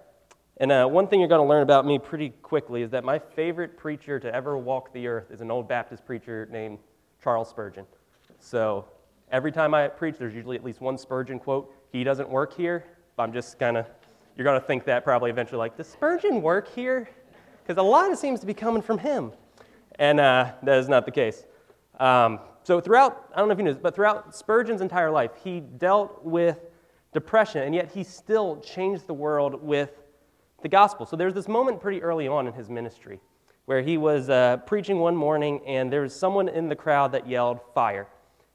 And 0.58 0.70
uh, 0.70 0.86
one 0.86 1.08
thing 1.08 1.20
you're 1.20 1.28
going 1.28 1.40
to 1.40 1.48
learn 1.48 1.62
about 1.62 1.86
me 1.86 1.98
pretty 1.98 2.30
quickly 2.42 2.82
is 2.82 2.90
that 2.90 3.04
my 3.04 3.18
favorite 3.18 3.76
preacher 3.76 4.20
to 4.20 4.34
ever 4.34 4.58
walk 4.58 4.92
the 4.92 5.06
earth 5.06 5.30
is 5.30 5.40
an 5.40 5.50
old 5.50 5.66
Baptist 5.66 6.04
preacher 6.04 6.46
named 6.52 6.78
Charles 7.22 7.48
Spurgeon. 7.48 7.86
So 8.38 8.84
every 9.30 9.50
time 9.50 9.72
I 9.72 9.88
preach, 9.88 10.18
there's 10.18 10.34
usually 10.34 10.56
at 10.56 10.64
least 10.64 10.80
one 10.80 10.98
Spurgeon 10.98 11.38
quote. 11.38 11.72
He 11.90 12.04
doesn't 12.04 12.28
work 12.28 12.54
here, 12.54 12.84
but 13.16 13.22
I'm 13.22 13.32
just 13.32 13.58
kind 13.58 13.76
of, 13.76 13.86
you're 14.36 14.44
going 14.44 14.60
to 14.60 14.66
think 14.66 14.84
that 14.84 15.04
probably 15.04 15.30
eventually, 15.30 15.58
like, 15.58 15.76
does 15.76 15.86
Spurgeon 15.86 16.42
work 16.42 16.72
here? 16.74 17.08
Because 17.62 17.78
a 17.78 17.82
lot 17.82 18.10
of 18.12 18.18
seems 18.18 18.40
to 18.40 18.46
be 18.46 18.54
coming 18.54 18.82
from 18.82 18.98
him. 18.98 19.32
And 19.98 20.20
uh, 20.20 20.52
that 20.62 20.78
is 20.78 20.88
not 20.88 21.06
the 21.06 21.12
case. 21.12 21.44
Um, 21.98 22.40
so 22.64 22.80
throughout, 22.80 23.30
I 23.34 23.38
don't 23.38 23.48
know 23.48 23.52
if 23.52 23.58
you 23.58 23.64
know 23.64 23.72
this, 23.72 23.82
but 23.82 23.94
throughout 23.94 24.34
Spurgeon's 24.34 24.80
entire 24.80 25.10
life, 25.10 25.32
he 25.42 25.60
dealt 25.60 26.24
with 26.24 26.58
depression, 27.12 27.62
and 27.62 27.74
yet 27.74 27.90
he 27.92 28.04
still 28.04 28.60
changed 28.60 29.06
the 29.06 29.14
world 29.14 29.62
with 29.62 29.90
the 30.62 30.68
gospel. 30.68 31.06
So 31.06 31.16
there's 31.16 31.34
this 31.34 31.48
moment 31.48 31.80
pretty 31.80 32.02
early 32.02 32.28
on 32.28 32.46
in 32.46 32.52
his 32.52 32.70
ministry 32.70 33.20
where 33.66 33.82
he 33.82 33.96
was 33.96 34.28
uh, 34.28 34.58
preaching 34.66 34.98
one 34.98 35.14
morning 35.14 35.60
and 35.66 35.92
there 35.92 36.02
was 36.02 36.14
someone 36.14 36.48
in 36.48 36.68
the 36.68 36.76
crowd 36.76 37.12
that 37.12 37.28
yelled, 37.28 37.60
Fire. 37.74 38.08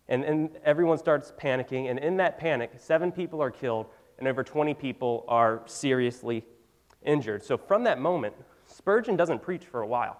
And, 0.09 0.23
and 0.23 0.57
everyone 0.63 0.97
starts 0.97 1.33
panicking. 1.37 1.89
And 1.89 1.99
in 1.99 2.17
that 2.17 2.37
panic, 2.37 2.71
seven 2.77 3.11
people 3.11 3.41
are 3.41 3.51
killed 3.51 3.87
and 4.19 4.27
over 4.27 4.43
20 4.43 4.73
people 4.73 5.25
are 5.27 5.63
seriously 5.65 6.43
injured. 7.03 7.43
So 7.43 7.57
from 7.57 7.83
that 7.83 7.99
moment, 7.99 8.33
Spurgeon 8.65 9.15
doesn't 9.15 9.41
preach 9.41 9.65
for 9.65 9.81
a 9.81 9.87
while. 9.87 10.19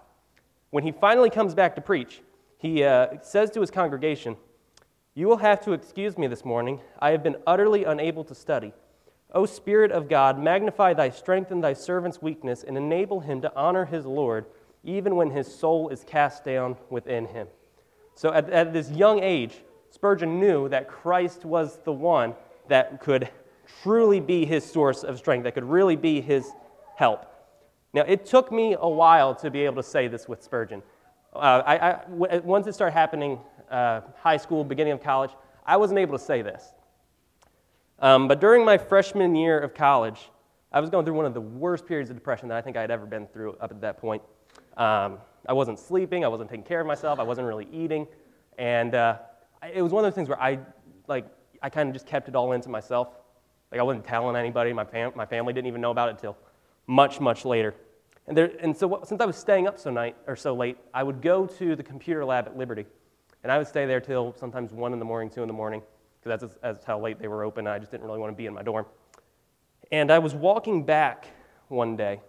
When 0.70 0.84
he 0.84 0.92
finally 0.92 1.30
comes 1.30 1.54
back 1.54 1.74
to 1.76 1.80
preach, 1.80 2.20
he 2.58 2.82
uh, 2.82 3.20
says 3.22 3.50
to 3.52 3.60
his 3.60 3.70
congregation, 3.70 4.36
You 5.14 5.28
will 5.28 5.38
have 5.38 5.60
to 5.64 5.72
excuse 5.72 6.18
me 6.18 6.26
this 6.26 6.44
morning. 6.44 6.80
I 6.98 7.10
have 7.10 7.22
been 7.22 7.36
utterly 7.46 7.84
unable 7.84 8.24
to 8.24 8.34
study. 8.34 8.72
O 9.32 9.46
Spirit 9.46 9.92
of 9.92 10.08
God, 10.08 10.38
magnify 10.38 10.94
thy 10.94 11.10
strength 11.10 11.52
in 11.52 11.60
thy 11.60 11.72
servant's 11.72 12.20
weakness 12.20 12.64
and 12.64 12.76
enable 12.76 13.20
him 13.20 13.40
to 13.42 13.54
honor 13.54 13.84
his 13.84 14.06
Lord, 14.06 14.46
even 14.82 15.16
when 15.16 15.30
his 15.30 15.52
soul 15.52 15.88
is 15.90 16.02
cast 16.04 16.44
down 16.44 16.76
within 16.90 17.26
him. 17.26 17.46
So 18.14 18.32
at, 18.32 18.50
at 18.50 18.72
this 18.72 18.90
young 18.90 19.22
age, 19.22 19.62
Spurgeon 19.90 20.40
knew 20.40 20.68
that 20.70 20.88
Christ 20.88 21.44
was 21.44 21.78
the 21.84 21.92
one 21.92 22.34
that 22.68 23.00
could 23.00 23.28
truly 23.82 24.20
be 24.20 24.44
his 24.44 24.64
source 24.64 25.04
of 25.04 25.18
strength, 25.18 25.44
that 25.44 25.54
could 25.54 25.64
really 25.64 25.96
be 25.96 26.20
his 26.20 26.50
help. 26.96 27.26
Now, 27.92 28.02
it 28.02 28.26
took 28.26 28.50
me 28.50 28.76
a 28.78 28.88
while 28.88 29.34
to 29.36 29.50
be 29.50 29.64
able 29.64 29.76
to 29.76 29.88
say 29.88 30.08
this 30.08 30.28
with 30.28 30.42
Spurgeon. 30.42 30.82
Uh, 31.34 31.62
I, 31.64 31.90
I, 31.90 32.38
once 32.38 32.66
it 32.66 32.74
started 32.74 32.92
happening, 32.92 33.38
uh, 33.70 34.00
high 34.16 34.36
school, 34.36 34.64
beginning 34.64 34.92
of 34.92 35.02
college, 35.02 35.30
I 35.66 35.76
wasn't 35.76 35.98
able 35.98 36.18
to 36.18 36.24
say 36.24 36.42
this. 36.42 36.72
Um, 38.00 38.28
but 38.28 38.40
during 38.40 38.64
my 38.64 38.78
freshman 38.78 39.34
year 39.34 39.58
of 39.58 39.74
college, 39.74 40.30
I 40.72 40.80
was 40.80 40.90
going 40.90 41.04
through 41.04 41.14
one 41.14 41.26
of 41.26 41.34
the 41.34 41.40
worst 41.40 41.86
periods 41.86 42.10
of 42.10 42.16
depression 42.16 42.48
that 42.48 42.56
I 42.56 42.62
think 42.62 42.76
I 42.76 42.80
had 42.80 42.90
ever 42.90 43.06
been 43.06 43.26
through 43.26 43.56
up 43.60 43.70
at 43.70 43.80
that 43.80 43.98
point. 43.98 44.22
Um, 44.76 45.18
I 45.48 45.52
wasn't 45.52 45.78
sleeping, 45.78 46.24
I 46.24 46.28
wasn't 46.28 46.50
taking 46.50 46.64
care 46.64 46.80
of 46.80 46.86
myself, 46.86 47.18
I 47.18 47.22
wasn't 47.22 47.46
really 47.46 47.66
eating, 47.72 48.06
and 48.58 48.94
uh, 48.94 49.18
it 49.74 49.82
was 49.82 49.92
one 49.92 50.04
of 50.04 50.10
those 50.10 50.14
things 50.14 50.28
where 50.28 50.40
I, 50.40 50.58
like, 51.06 51.26
I 51.62 51.70
kind 51.70 51.88
of 51.88 51.94
just 51.94 52.06
kept 52.06 52.28
it 52.28 52.36
all 52.36 52.52
into 52.52 52.68
myself. 52.68 53.08
Like 53.70 53.80
I 53.80 53.82
wasn't 53.82 54.04
telling 54.04 54.36
anybody. 54.36 54.72
My, 54.72 54.84
fam- 54.84 55.12
my 55.14 55.26
family 55.26 55.52
didn't 55.52 55.66
even 55.66 55.80
know 55.80 55.90
about 55.90 56.08
it 56.08 56.12
until 56.12 56.36
much, 56.86 57.20
much 57.20 57.44
later. 57.44 57.74
And, 58.28 58.36
there, 58.36 58.52
and 58.60 58.76
so 58.76 59.00
since 59.04 59.22
I 59.22 59.24
was 59.24 59.36
staying 59.36 59.66
up 59.66 59.78
so 59.78 59.90
night 59.90 60.14
or 60.26 60.36
so 60.36 60.54
late, 60.54 60.76
I 60.92 61.02
would 61.02 61.22
go 61.22 61.46
to 61.46 61.74
the 61.74 61.82
computer 61.82 62.24
lab 62.26 62.46
at 62.46 62.58
Liberty, 62.58 62.84
and 63.42 63.50
I 63.50 63.56
would 63.56 63.66
stay 63.66 63.86
there 63.86 64.00
till 64.00 64.34
sometimes 64.38 64.72
one 64.72 64.92
in 64.92 64.98
the 64.98 65.04
morning, 65.04 65.30
two 65.30 65.40
in 65.40 65.48
the 65.48 65.54
morning 65.54 65.82
because 66.20 66.40
that's, 66.40 66.58
that's 66.60 66.84
how 66.84 67.00
late 67.00 67.18
they 67.18 67.28
were 67.28 67.42
open. 67.42 67.66
I 67.66 67.78
just 67.78 67.90
didn't 67.90 68.06
really 68.06 68.18
want 68.18 68.30
to 68.32 68.36
be 68.36 68.44
in 68.44 68.52
my 68.52 68.62
dorm. 68.62 68.84
And 69.90 70.10
I 70.10 70.18
was 70.18 70.34
walking 70.34 70.84
back 70.84 71.28
one 71.68 71.96
day, 71.96 72.20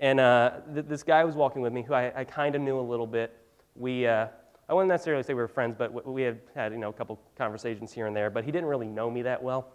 and 0.00 0.18
uh, 0.20 0.52
th- 0.72 0.86
this 0.86 1.02
guy 1.02 1.22
was 1.24 1.34
walking 1.34 1.60
with 1.60 1.74
me 1.74 1.82
who 1.82 1.92
I, 1.92 2.20
I 2.20 2.24
kind 2.24 2.54
of 2.54 2.62
knew 2.62 2.78
a 2.78 2.80
little 2.80 3.06
bit. 3.06 3.36
We, 3.74 4.06
uh, 4.06 4.28
I 4.70 4.74
wouldn't 4.74 4.88
necessarily 4.88 5.22
say 5.22 5.34
we 5.34 5.42
were 5.42 5.48
friends, 5.48 5.74
but 5.76 5.92
w- 5.94 6.10
we 6.10 6.22
had 6.22 6.40
had 6.54 6.72
you 6.72 6.78
know, 6.78 6.88
a 6.88 6.92
couple 6.94 7.20
conversations 7.36 7.92
here 7.92 8.06
and 8.06 8.16
there, 8.16 8.30
but 8.30 8.44
he 8.44 8.50
didn't 8.50 8.68
really 8.68 8.88
know 8.88 9.10
me 9.10 9.20
that 9.22 9.42
well, 9.42 9.72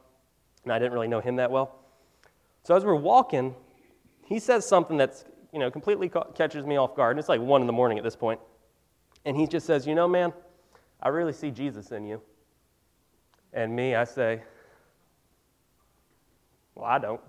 and 0.63 0.73
I 0.73 0.79
didn't 0.79 0.93
really 0.93 1.07
know 1.07 1.19
him 1.19 1.35
that 1.35 1.51
well. 1.51 1.75
So 2.63 2.75
as 2.75 2.83
we're 2.83 2.95
walking, 2.95 3.53
he 4.29 4.39
says 4.39 4.65
something 4.65 4.95
that's 4.95 5.25
you 5.51 5.59
know, 5.59 5.71
completely 5.71 6.09
ca- 6.09 6.31
catches 6.35 6.65
me 6.65 6.77
off 6.77 6.95
guard, 6.95 7.11
and 7.15 7.19
it's 7.19 7.29
like 7.29 7.41
1 7.41 7.61
in 7.61 7.67
the 7.67 7.73
morning 7.73 7.97
at 7.97 8.03
this 8.03 8.15
point. 8.15 8.39
And 9.25 9.35
he 9.35 9.47
just 9.47 9.65
says, 9.65 9.87
You 9.87 9.95
know, 9.95 10.07
man, 10.07 10.31
I 11.01 11.09
really 11.09 11.33
see 11.33 11.51
Jesus 11.51 11.91
in 11.91 12.05
you. 12.05 12.21
And 13.51 13.75
me, 13.75 13.95
I 13.95 14.03
say, 14.03 14.43
Well, 16.75 16.85
I 16.85 16.99
don't. 16.99 17.21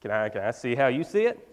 Can 0.00 0.10
I, 0.10 0.28
can 0.28 0.42
I 0.42 0.50
see 0.50 0.74
how 0.74 0.88
you 0.88 1.04
see 1.04 1.24
it? 1.24 1.48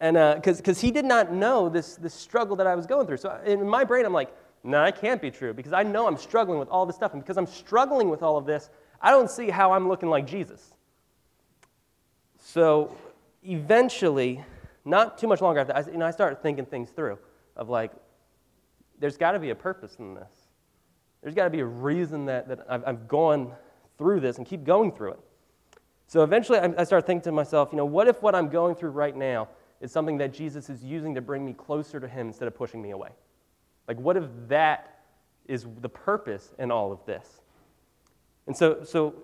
And 0.00 0.14
because 0.36 0.60
uh, 0.60 0.80
he 0.80 0.90
did 0.90 1.04
not 1.04 1.32
know 1.32 1.68
this, 1.68 1.96
this 1.96 2.14
struggle 2.14 2.56
that 2.56 2.66
I 2.66 2.74
was 2.74 2.86
going 2.86 3.06
through. 3.06 3.18
So 3.18 3.38
in 3.44 3.68
my 3.68 3.84
brain, 3.84 4.06
I'm 4.06 4.12
like, 4.12 4.32
no, 4.62 4.84
that 4.84 5.00
can't 5.00 5.20
be 5.20 5.30
true 5.30 5.52
because 5.52 5.72
I 5.72 5.82
know 5.82 6.06
I'm 6.06 6.16
struggling 6.16 6.58
with 6.58 6.68
all 6.68 6.86
this 6.86 6.96
stuff. 6.96 7.14
And 7.14 7.22
because 7.22 7.36
I'm 7.36 7.46
struggling 7.46 8.08
with 8.08 8.22
all 8.22 8.36
of 8.36 8.46
this, 8.46 8.70
I 9.02 9.10
don't 9.10 9.30
see 9.30 9.50
how 9.50 9.72
I'm 9.72 9.88
looking 9.88 10.08
like 10.08 10.26
Jesus. 10.26 10.72
So 12.52 12.96
eventually, 13.44 14.44
not 14.84 15.18
too 15.18 15.28
much 15.28 15.40
longer 15.40 15.60
after, 15.60 15.76
I, 15.76 15.82
you 15.82 15.98
know, 15.98 16.04
I 16.06 16.10
started 16.10 16.42
thinking 16.42 16.66
things 16.66 16.90
through 16.90 17.16
of 17.54 17.68
like, 17.68 17.92
there's 18.98 19.16
got 19.16 19.32
to 19.32 19.38
be 19.38 19.50
a 19.50 19.54
purpose 19.54 19.94
in 20.00 20.14
this. 20.14 20.32
There's 21.22 21.36
got 21.36 21.44
to 21.44 21.50
be 21.50 21.60
a 21.60 21.64
reason 21.64 22.26
that, 22.26 22.48
that 22.48 22.66
I've, 22.68 22.82
I've 22.84 23.06
gone 23.06 23.52
through 23.98 24.18
this 24.18 24.38
and 24.38 24.46
keep 24.46 24.64
going 24.64 24.90
through 24.90 25.12
it. 25.12 25.20
So 26.08 26.24
eventually 26.24 26.58
I, 26.58 26.74
I 26.76 26.82
started 26.82 27.06
thinking 27.06 27.22
to 27.22 27.32
myself, 27.32 27.68
you 27.70 27.76
know, 27.76 27.84
what 27.84 28.08
if 28.08 28.20
what 28.20 28.34
I'm 28.34 28.48
going 28.48 28.74
through 28.74 28.90
right 28.90 29.16
now 29.16 29.48
is 29.80 29.92
something 29.92 30.18
that 30.18 30.32
Jesus 30.32 30.68
is 30.68 30.82
using 30.82 31.14
to 31.14 31.20
bring 31.20 31.44
me 31.44 31.52
closer 31.52 32.00
to 32.00 32.08
Him 32.08 32.26
instead 32.26 32.48
of 32.48 32.56
pushing 32.56 32.82
me 32.82 32.90
away? 32.90 33.10
Like, 33.86 34.00
what 34.00 34.16
if 34.16 34.24
that 34.48 35.02
is 35.46 35.68
the 35.80 35.88
purpose 35.88 36.52
in 36.58 36.72
all 36.72 36.90
of 36.90 36.98
this? 37.06 37.42
And 38.48 38.56
so, 38.56 38.82
so 38.82 39.14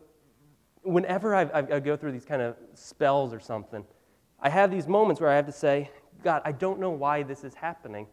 whenever 0.86 1.34
I, 1.34 1.42
I, 1.52 1.80
go 1.80 1.96
through 1.96 2.12
these 2.12 2.24
kind 2.24 2.40
of 2.40 2.56
spells 2.74 3.34
or 3.34 3.40
something, 3.40 3.84
I 4.40 4.48
have 4.48 4.70
these 4.70 4.86
moments 4.86 5.20
where 5.20 5.30
I 5.30 5.36
have 5.36 5.46
to 5.46 5.52
say, 5.52 5.90
God, 6.22 6.42
I 6.44 6.52
don't 6.52 6.80
know 6.80 6.90
why 6.90 7.22
this 7.22 7.44
is 7.44 7.54
happening, 7.54 8.06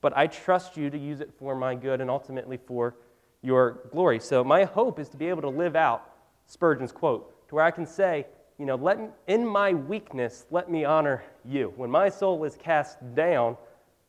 but 0.00 0.16
I 0.16 0.26
trust 0.26 0.76
you 0.76 0.90
to 0.90 0.98
use 0.98 1.20
it 1.20 1.32
for 1.38 1.54
my 1.54 1.74
good 1.74 2.00
and 2.00 2.10
ultimately 2.10 2.56
for 2.56 2.96
your 3.42 3.80
glory. 3.90 4.20
So 4.20 4.44
my 4.44 4.64
hope 4.64 4.98
is 4.98 5.08
to 5.10 5.16
be 5.16 5.28
able 5.28 5.42
to 5.42 5.48
live 5.48 5.76
out 5.76 6.10
Spurgeon's 6.46 6.92
quote, 6.92 7.48
to 7.48 7.54
where 7.54 7.64
I 7.64 7.70
can 7.70 7.86
say, 7.86 8.26
you 8.58 8.66
know, 8.66 8.74
let, 8.74 8.98
in 9.26 9.46
my 9.46 9.74
weakness, 9.74 10.46
let 10.50 10.70
me 10.70 10.84
honor 10.84 11.22
you. 11.44 11.72
When 11.76 11.90
my 11.90 12.08
soul 12.08 12.42
is 12.44 12.56
cast 12.56 12.98
down, 13.14 13.56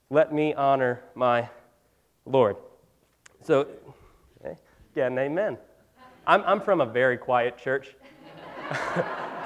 let 0.09 0.33
me 0.33 0.53
honor 0.53 1.01
my 1.15 1.49
Lord. 2.25 2.55
So, 3.41 3.67
okay, 4.41 4.57
amen. 4.97 5.57
I'm, 6.29 6.43
I'm 6.45 6.61
from 6.61 6.79
a 6.79 6.85
very 6.85 7.17
quiet 7.17 7.57
church, 7.57 7.95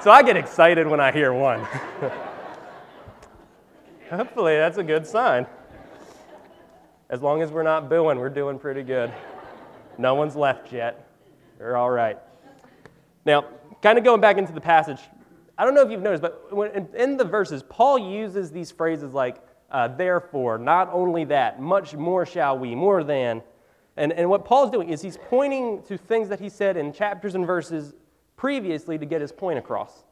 so 0.02 0.10
I 0.10 0.22
get 0.22 0.36
excited 0.36 0.86
when 0.86 1.00
I 1.00 1.12
hear 1.12 1.32
one. 1.32 1.60
Hopefully, 4.10 4.56
that's 4.56 4.76
a 4.76 4.82
good 4.82 5.06
sign. 5.06 5.46
As 7.08 7.22
long 7.22 7.40
as 7.40 7.50
we're 7.50 7.62
not 7.62 7.88
booing, 7.88 8.18
we're 8.18 8.28
doing 8.28 8.58
pretty 8.58 8.82
good. 8.82 9.10
No 9.96 10.14
one's 10.14 10.36
left 10.36 10.74
yet. 10.74 11.08
We're 11.58 11.74
all 11.74 11.88
right. 11.88 12.18
Now, 13.24 13.46
kind 13.80 13.96
of 13.96 14.04
going 14.04 14.20
back 14.20 14.36
into 14.36 14.52
the 14.52 14.60
passage, 14.60 15.00
I 15.56 15.64
don't 15.64 15.74
know 15.74 15.80
if 15.80 15.90
you've 15.90 16.02
noticed, 16.02 16.20
but 16.20 16.54
when, 16.54 16.86
in 16.94 17.16
the 17.16 17.24
verses, 17.24 17.62
Paul 17.62 17.98
uses 17.98 18.50
these 18.50 18.70
phrases 18.70 19.14
like, 19.14 19.38
uh, 19.70 19.88
therefore, 19.88 20.58
not 20.58 20.90
only 20.92 21.24
that, 21.24 21.62
much 21.62 21.94
more 21.94 22.26
shall 22.26 22.58
we, 22.58 22.74
more 22.74 23.02
than. 23.02 23.40
And, 23.96 24.12
and 24.12 24.28
what 24.28 24.44
Paul's 24.44 24.70
doing 24.70 24.88
is 24.88 25.00
he's 25.02 25.16
pointing 25.16 25.82
to 25.84 25.96
things 25.96 26.28
that 26.28 26.40
he 26.40 26.48
said 26.48 26.76
in 26.76 26.92
chapters 26.92 27.34
and 27.34 27.46
verses 27.46 27.94
previously 28.36 28.98
to 28.98 29.06
get 29.06 29.20
his 29.20 29.32
point 29.32 29.58
across. 29.58 30.04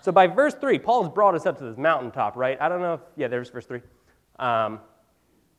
So 0.00 0.10
by 0.10 0.26
verse 0.26 0.54
3, 0.54 0.78
Paul 0.78 1.04
has 1.04 1.12
brought 1.12 1.34
us 1.34 1.44
up 1.44 1.58
to 1.58 1.64
this 1.64 1.76
mountaintop, 1.76 2.36
right? 2.36 2.60
I 2.60 2.68
don't 2.68 2.80
know 2.80 2.94
if, 2.94 3.00
yeah, 3.16 3.28
there's 3.28 3.50
verse 3.50 3.66
3. 3.66 3.82
Um, 4.38 4.80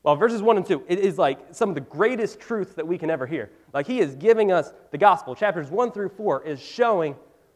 well, 0.03 0.15
verses 0.15 0.41
1 0.41 0.57
and 0.57 0.65
2, 0.65 0.85
it 0.87 0.97
is 0.97 1.19
like 1.19 1.39
some 1.51 1.69
of 1.69 1.75
the 1.75 1.81
greatest 1.81 2.39
truths 2.39 2.73
that 2.73 2.87
we 2.87 2.97
can 2.97 3.11
ever 3.11 3.27
hear. 3.27 3.51
Like 3.71 3.85
he 3.85 3.99
is 3.99 4.15
giving 4.15 4.51
us 4.51 4.73
the 4.89 4.97
gospel. 4.97 5.35
Chapters 5.35 5.69
1 5.69 5.91
through 5.91 6.09
4 6.09 6.43
is 6.43 6.59
showing 6.59 7.15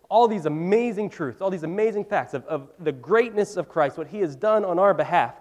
all 0.09 0.27
these 0.27 0.45
amazing 0.45 1.09
truths, 1.09 1.41
all 1.41 1.49
these 1.49 1.63
amazing 1.63 2.05
facts 2.05 2.35
of, 2.35 2.45
of 2.45 2.69
the 2.79 2.91
greatness 2.91 3.57
of 3.57 3.67
Christ, 3.67 3.97
what 3.97 4.07
he 4.07 4.19
has 4.19 4.35
done 4.35 4.63
on 4.63 4.77
our 4.77 4.93
behalf. 4.93 5.33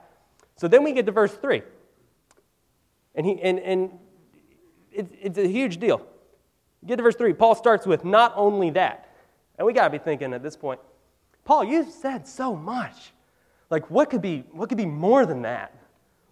So 0.56 0.66
then 0.66 0.82
we 0.82 0.92
get 0.92 1.04
to 1.04 1.12
verse 1.12 1.34
3. 1.34 1.62
And, 3.14 3.26
he, 3.26 3.40
and, 3.42 3.58
and 3.58 3.90
it's, 4.94 5.12
it's 5.20 5.38
a 5.38 5.48
huge 5.48 5.78
deal. 5.78 6.06
Get 6.86 6.96
to 6.96 7.02
verse 7.02 7.16
3. 7.16 7.32
Paul 7.34 7.54
starts 7.54 7.86
with, 7.86 8.04
not 8.04 8.32
only 8.36 8.70
that. 8.70 9.08
And 9.58 9.66
we 9.66 9.72
got 9.72 9.84
to 9.84 9.90
be 9.90 9.98
thinking 9.98 10.32
at 10.32 10.42
this 10.42 10.56
point, 10.56 10.80
Paul, 11.44 11.64
you've 11.64 11.90
said 11.90 12.26
so 12.26 12.56
much. 12.56 13.12
Like, 13.70 13.90
what 13.90 14.10
could 14.10 14.22
be, 14.22 14.44
what 14.52 14.68
could 14.68 14.78
be 14.78 14.86
more 14.86 15.26
than 15.26 15.42
that? 15.42 15.76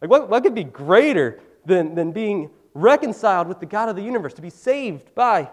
Like, 0.00 0.10
what, 0.10 0.28
what 0.28 0.42
could 0.42 0.54
be 0.54 0.64
greater 0.64 1.40
than, 1.64 1.94
than 1.94 2.12
being 2.12 2.50
reconciled 2.74 3.48
with 3.48 3.60
the 3.60 3.66
God 3.66 3.88
of 3.88 3.96
the 3.96 4.02
universe, 4.02 4.34
to 4.34 4.42
be 4.42 4.50
saved 4.50 5.14
by 5.14 5.48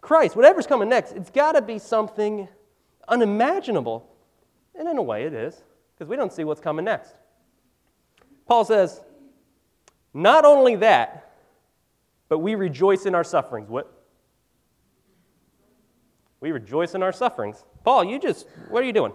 Christ? 0.00 0.36
Whatever's 0.36 0.66
coming 0.66 0.88
next, 0.88 1.12
it's 1.12 1.30
got 1.30 1.52
to 1.52 1.62
be 1.62 1.78
something 1.78 2.48
unimaginable. 3.08 4.08
And 4.74 4.88
in 4.88 4.96
a 4.96 5.02
way, 5.02 5.24
it 5.24 5.34
is, 5.34 5.62
because 5.94 6.08
we 6.08 6.16
don't 6.16 6.32
see 6.32 6.44
what's 6.44 6.60
coming 6.60 6.84
next. 6.84 7.14
Paul 8.46 8.64
says, 8.64 9.00
not 10.14 10.44
only 10.44 10.76
that, 10.76 11.29
but 12.30 12.38
we 12.38 12.54
rejoice 12.54 13.04
in 13.04 13.14
our 13.14 13.24
sufferings. 13.24 13.68
What? 13.68 13.92
We 16.40 16.52
rejoice 16.52 16.94
in 16.94 17.02
our 17.02 17.12
sufferings. 17.12 17.62
Paul, 17.84 18.04
you 18.04 18.18
just, 18.18 18.46
what 18.70 18.82
are 18.82 18.86
you 18.86 18.94
doing? 18.94 19.12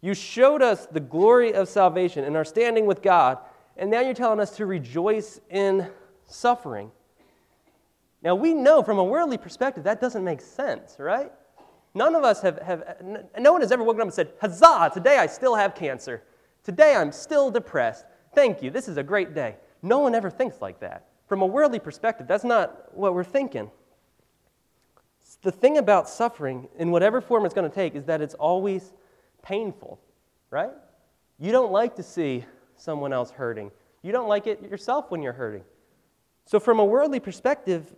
You 0.00 0.14
showed 0.14 0.62
us 0.62 0.86
the 0.86 1.00
glory 1.00 1.52
of 1.52 1.68
salvation 1.68 2.22
and 2.22 2.36
our 2.36 2.44
standing 2.44 2.86
with 2.86 3.02
God 3.02 3.38
and 3.76 3.90
now 3.90 4.00
you're 4.00 4.14
telling 4.14 4.40
us 4.40 4.56
to 4.56 4.66
rejoice 4.66 5.40
in 5.50 5.88
suffering. 6.24 6.90
Now, 8.22 8.34
we 8.34 8.54
know 8.54 8.82
from 8.82 8.98
a 8.98 9.04
worldly 9.04 9.38
perspective 9.38 9.84
that 9.84 10.00
doesn't 10.00 10.24
make 10.24 10.40
sense, 10.40 10.96
right? 10.98 11.30
None 11.94 12.14
of 12.14 12.24
us 12.24 12.40
have, 12.42 12.58
have 12.62 12.96
no 13.38 13.52
one 13.52 13.60
has 13.60 13.72
ever 13.72 13.84
woken 13.84 14.00
up 14.00 14.06
and 14.06 14.14
said, 14.14 14.32
Huzzah, 14.40 14.90
today 14.92 15.18
I 15.18 15.26
still 15.26 15.54
have 15.54 15.74
cancer. 15.74 16.22
Today 16.64 16.94
I'm 16.94 17.12
still 17.12 17.50
depressed. 17.50 18.04
Thank 18.34 18.62
you, 18.62 18.70
this 18.70 18.88
is 18.88 18.96
a 18.96 19.02
great 19.02 19.34
day. 19.34 19.56
No 19.82 19.98
one 19.98 20.14
ever 20.14 20.30
thinks 20.30 20.60
like 20.60 20.80
that. 20.80 21.06
From 21.26 21.42
a 21.42 21.46
worldly 21.46 21.80
perspective, 21.80 22.26
that's 22.26 22.44
not 22.44 22.96
what 22.96 23.14
we're 23.14 23.24
thinking. 23.24 23.70
The 25.42 25.52
thing 25.52 25.78
about 25.78 26.08
suffering, 26.08 26.68
in 26.78 26.90
whatever 26.90 27.20
form 27.20 27.44
it's 27.44 27.54
going 27.54 27.68
to 27.68 27.74
take, 27.74 27.94
is 27.94 28.04
that 28.04 28.20
it's 28.20 28.34
always 28.34 28.92
painful, 29.42 30.00
right? 30.50 30.70
You 31.38 31.52
don't 31.52 31.72
like 31.72 31.96
to 31.96 32.02
see 32.02 32.44
someone 32.76 33.12
else 33.12 33.30
hurting. 33.30 33.70
You 34.02 34.12
don't 34.12 34.28
like 34.28 34.46
it 34.46 34.62
yourself 34.62 35.10
when 35.10 35.22
you're 35.22 35.32
hurting. 35.32 35.64
So, 36.44 36.60
from 36.60 36.78
a 36.78 36.84
worldly 36.84 37.18
perspective, 37.18 37.92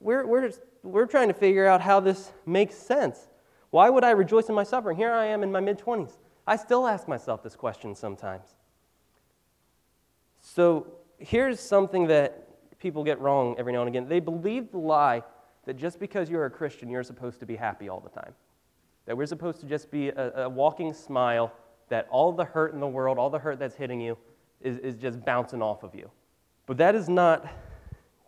we're, 0.00 0.26
we're, 0.26 0.50
we're 0.82 1.06
trying 1.06 1.28
to 1.28 1.34
figure 1.34 1.66
out 1.66 1.80
how 1.80 2.00
this 2.00 2.30
makes 2.44 2.74
sense. 2.74 3.28
Why 3.70 3.88
would 3.88 4.04
I 4.04 4.10
rejoice 4.10 4.48
in 4.48 4.54
my 4.54 4.64
suffering? 4.64 4.96
Here 4.96 5.12
I 5.12 5.26
am 5.26 5.42
in 5.42 5.50
my 5.50 5.60
mid 5.60 5.78
20s. 5.78 6.12
I 6.46 6.56
still 6.56 6.86
ask 6.86 7.08
myself 7.08 7.42
this 7.42 7.56
question 7.56 7.94
sometimes. 7.94 8.54
So, 10.40 10.86
here's 11.18 11.58
something 11.58 12.06
that 12.08 12.45
people 12.86 13.02
get 13.02 13.20
wrong 13.20 13.56
every 13.58 13.72
now 13.72 13.80
and 13.80 13.88
again. 13.88 14.08
They 14.08 14.20
believe 14.20 14.70
the 14.70 14.78
lie 14.78 15.24
that 15.64 15.76
just 15.76 15.98
because 15.98 16.30
you're 16.30 16.44
a 16.44 16.50
Christian, 16.50 16.88
you're 16.88 17.02
supposed 17.02 17.40
to 17.40 17.46
be 17.46 17.56
happy 17.56 17.88
all 17.88 17.98
the 17.98 18.10
time. 18.10 18.32
That 19.06 19.16
we're 19.16 19.26
supposed 19.26 19.58
to 19.62 19.66
just 19.66 19.90
be 19.90 20.10
a, 20.10 20.44
a 20.44 20.48
walking 20.48 20.92
smile 20.94 21.52
that 21.88 22.06
all 22.10 22.30
the 22.30 22.44
hurt 22.44 22.74
in 22.74 22.78
the 22.78 22.86
world, 22.86 23.18
all 23.18 23.28
the 23.28 23.40
hurt 23.40 23.58
that's 23.58 23.74
hitting 23.74 24.00
you, 24.00 24.16
is, 24.60 24.78
is 24.78 24.94
just 24.94 25.24
bouncing 25.24 25.62
off 25.62 25.82
of 25.82 25.96
you. 25.96 26.08
But 26.66 26.76
that 26.76 26.94
is 26.94 27.08
not 27.08 27.44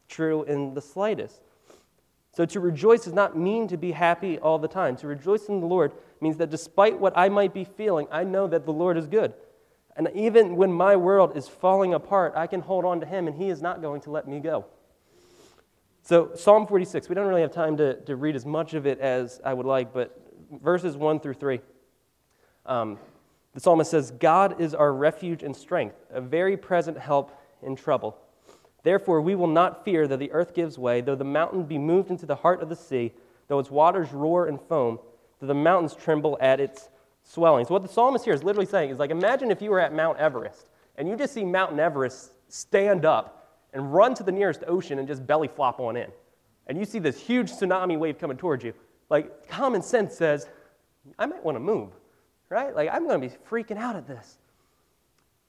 true 0.09 0.43
in 0.43 0.75
the 0.75 0.81
slightest. 0.81 1.41
So 2.33 2.45
to 2.47 2.59
rejoice 2.59 3.05
does 3.05 3.13
not 3.13 3.39
mean 3.39 3.69
to 3.69 3.77
be 3.77 3.93
happy 3.93 4.41
all 4.41 4.59
the 4.59 4.67
time. 4.67 4.97
To 4.97 5.07
rejoice 5.07 5.47
in 5.47 5.61
the 5.61 5.67
Lord 5.67 5.93
means 6.21 6.37
that 6.39 6.51
despite 6.51 6.99
what 6.99 7.13
I 7.17 7.29
might 7.29 7.55
be 7.55 7.63
feeling, 7.63 8.09
I 8.11 8.25
know 8.25 8.49
that 8.49 8.65
the 8.65 8.73
Lord 8.73 8.97
is 8.97 9.07
good. 9.07 9.35
And 9.99 10.09
even 10.15 10.55
when 10.55 10.73
my 10.73 10.95
world 10.95 11.37
is 11.37 11.49
falling 11.49 11.93
apart, 11.93 12.33
I 12.37 12.47
can 12.47 12.61
hold 12.61 12.85
on 12.85 13.01
to 13.01 13.07
Him, 13.07 13.27
and 13.27 13.37
He 13.37 13.51
is 13.51 13.61
not 13.61 13.83
going 13.83 14.01
to 14.03 14.11
let 14.13 14.29
me 14.29 14.39
go. 14.39 14.65
So, 16.03 16.31
Psalm 16.37 16.69
46, 16.69 17.09
we 17.09 17.17
don't 17.17 17.27
really 17.27 17.43
have 17.43 17.53
time 17.53 17.77
to, 17.79 18.01
to 18.03 18.15
read 18.15 18.37
as 18.37 18.47
much 18.47 18.75
of 18.75 18.87
it 18.87 19.01
as 19.01 19.41
I 19.45 19.53
would 19.53 19.67
like, 19.67 19.93
but 19.93 20.19
verses 20.63 20.97
1 20.97 21.19
through 21.19 21.35
3. 21.35 21.61
Um, 22.65 22.99
the 23.55 23.61
psalmist 23.61 23.91
says, 23.91 24.13
God 24.13 24.61
is 24.61 24.73
our 24.73 24.93
refuge 24.93 25.43
and 25.43 25.55
strength, 25.55 25.97
a 26.11 26.21
very 26.21 26.57
present 26.57 26.97
help 26.97 27.37
in 27.63 27.75
trouble. 27.75 28.17
Therefore, 28.85 29.21
we 29.21 29.35
will 29.35 29.49
not 29.49 29.85
fear 29.85 30.07
though 30.07 30.17
the 30.17 30.31
earth 30.31 30.55
gives 30.55 30.79
way, 30.79 31.01
though 31.01 31.17
the 31.17 31.25
mountain 31.25 31.65
be 31.65 31.77
moved 31.77 32.11
into 32.11 32.25
the 32.25 32.37
heart 32.37 32.63
of 32.63 32.69
the 32.69 32.77
sea, 32.77 33.13
though 33.49 33.59
its 33.59 33.71
waters 33.71 34.13
roar 34.13 34.47
and 34.47 34.61
foam, 34.61 35.01
though 35.41 35.49
the 35.49 35.55
mountains 35.55 35.95
tremble 35.95 36.39
at 36.41 36.61
its 36.61 36.89
So, 37.31 37.43
what 37.75 37.83
the 37.83 37.89
psalmist 37.89 38.25
here 38.25 38.35
is 38.35 38.43
literally 38.43 38.67
saying 38.67 38.91
is 38.91 38.99
like, 38.99 39.11
imagine 39.11 39.51
if 39.51 39.63
you 39.63 39.71
were 39.71 39.81
at 39.81 39.95
Mount 39.95 40.19
Everest 40.19 40.71
and 40.97 41.09
you 41.09 41.15
just 41.15 41.35
see 41.35 41.45
Mount 41.45 41.79
Everest 41.79 42.33
stand 42.49 43.05
up 43.05 43.61
and 43.75 43.93
run 43.93 44.15
to 44.15 44.23
the 44.23 44.33
nearest 44.33 44.65
ocean 44.67 44.99
and 44.99 45.07
just 45.07 45.27
belly 45.27 45.49
flop 45.49 45.79
on 45.79 45.97
in. 45.97 46.11
And 46.67 46.79
you 46.79 46.85
see 46.85 46.99
this 46.99 47.21
huge 47.21 47.53
tsunami 47.53 47.99
wave 47.99 48.19
coming 48.19 48.37
towards 48.37 48.65
you. 48.65 48.73
Like, 49.11 49.47
common 49.49 49.83
sense 49.83 50.17
says, 50.17 50.49
I 51.19 51.27
might 51.27 51.45
want 51.45 51.57
to 51.57 51.61
move 51.61 51.93
right? 52.49 52.75
Like, 52.75 52.89
I'm 52.93 53.07
going 53.07 53.21
to 53.21 53.29
be 53.29 53.35
freaking 53.49 53.79
out 53.79 53.97
at 53.97 54.07
this. 54.07 54.39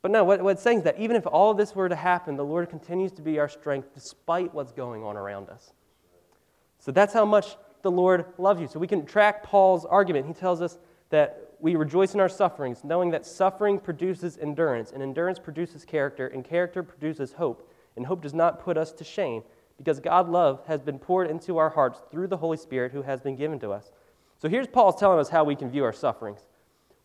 But 0.01 0.11
no, 0.11 0.23
what, 0.23 0.41
what 0.41 0.51
it's 0.51 0.61
saying 0.61 0.79
is 0.79 0.83
that 0.85 0.99
even 0.99 1.15
if 1.15 1.27
all 1.27 1.51
of 1.51 1.57
this 1.57 1.75
were 1.75 1.89
to 1.89 1.95
happen, 1.95 2.37
the 2.37 2.45
Lord 2.45 2.69
continues 2.69 3.11
to 3.13 3.21
be 3.21 3.39
our 3.39 3.49
strength 3.49 3.93
despite 3.93 4.53
what's 4.53 4.71
going 4.71 5.03
on 5.03 5.17
around 5.17 5.49
us. 5.49 5.73
So 6.77 6.91
that's 6.91 7.13
how 7.13 7.25
much 7.25 7.57
the 7.81 7.91
Lord 7.91 8.25
loves 8.37 8.61
you. 8.61 8.67
So 8.67 8.79
we 8.79 8.87
can 8.87 9.05
track 9.05 9.43
Paul's 9.43 9.85
argument. 9.85 10.27
He 10.27 10.33
tells 10.33 10.61
us 10.61 10.77
that 11.09 11.48
we 11.59 11.75
rejoice 11.75 12.13
in 12.13 12.19
our 12.19 12.29
sufferings, 12.29 12.83
knowing 12.83 13.11
that 13.11 13.25
suffering 13.25 13.79
produces 13.79 14.37
endurance, 14.37 14.91
and 14.91 15.03
endurance 15.03 15.39
produces 15.39 15.83
character, 15.85 16.27
and 16.27 16.43
character 16.43 16.83
produces 16.83 17.33
hope. 17.33 17.69
And 17.95 18.05
hope 18.05 18.21
does 18.21 18.33
not 18.33 18.63
put 18.63 18.77
us 18.77 18.91
to 18.93 19.03
shame, 19.03 19.43
because 19.77 19.99
God's 19.99 20.29
love 20.29 20.65
has 20.67 20.81
been 20.81 20.99
poured 20.99 21.29
into 21.29 21.57
our 21.57 21.69
hearts 21.69 22.01
through 22.11 22.27
the 22.27 22.37
Holy 22.37 22.57
Spirit 22.57 22.91
who 22.91 23.01
has 23.01 23.21
been 23.21 23.35
given 23.35 23.59
to 23.59 23.71
us. 23.71 23.91
So 24.37 24.47
here's 24.47 24.67
Paul's 24.67 24.99
telling 24.99 25.19
us 25.19 25.29
how 25.29 25.43
we 25.43 25.55
can 25.55 25.69
view 25.69 25.83
our 25.83 25.93
sufferings. 25.93 26.41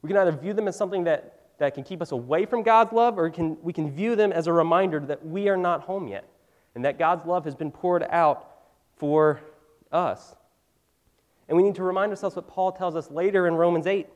We 0.03 0.09
can 0.09 0.17
either 0.17 0.33
view 0.33 0.53
them 0.53 0.69
as 0.69 0.77
something 0.77 1.05
that, 1.05 1.41
that 1.59 1.75
can 1.75 1.83
keep 1.83 2.01
us 2.01 2.13
away 2.13 2.47
from 2.47 2.63
God's 2.63 2.93
love, 2.93 3.19
or 3.19 3.31
can, 3.31 3.57
we 3.63 3.73
can 3.73 3.91
view 3.91 4.15
them 4.15 4.33
as 4.33 4.47
a 4.47 4.53
reminder 4.53 5.01
that 5.01 5.27
we 5.27 5.49
are 5.49 5.57
not 5.57 5.83
home 5.83 6.07
yet, 6.07 6.29
and 6.75 6.85
that 6.85 6.99
God's 6.99 7.27
love 7.27 7.45
has 7.45 7.55
been 7.55 7.73
poured 7.73 8.05
out 8.11 8.49
for 8.99 9.41
us. 9.91 10.37
And 11.49 11.57
we 11.57 11.63
need 11.63 11.75
to 11.75 11.83
remind 11.83 12.11
ourselves 12.11 12.37
what 12.37 12.49
Paul 12.49 12.73
tells 12.73 12.97
us 12.97 13.11
later 13.11 13.47
in 13.47 13.55
Romans 13.55 13.87
8. 13.87 14.09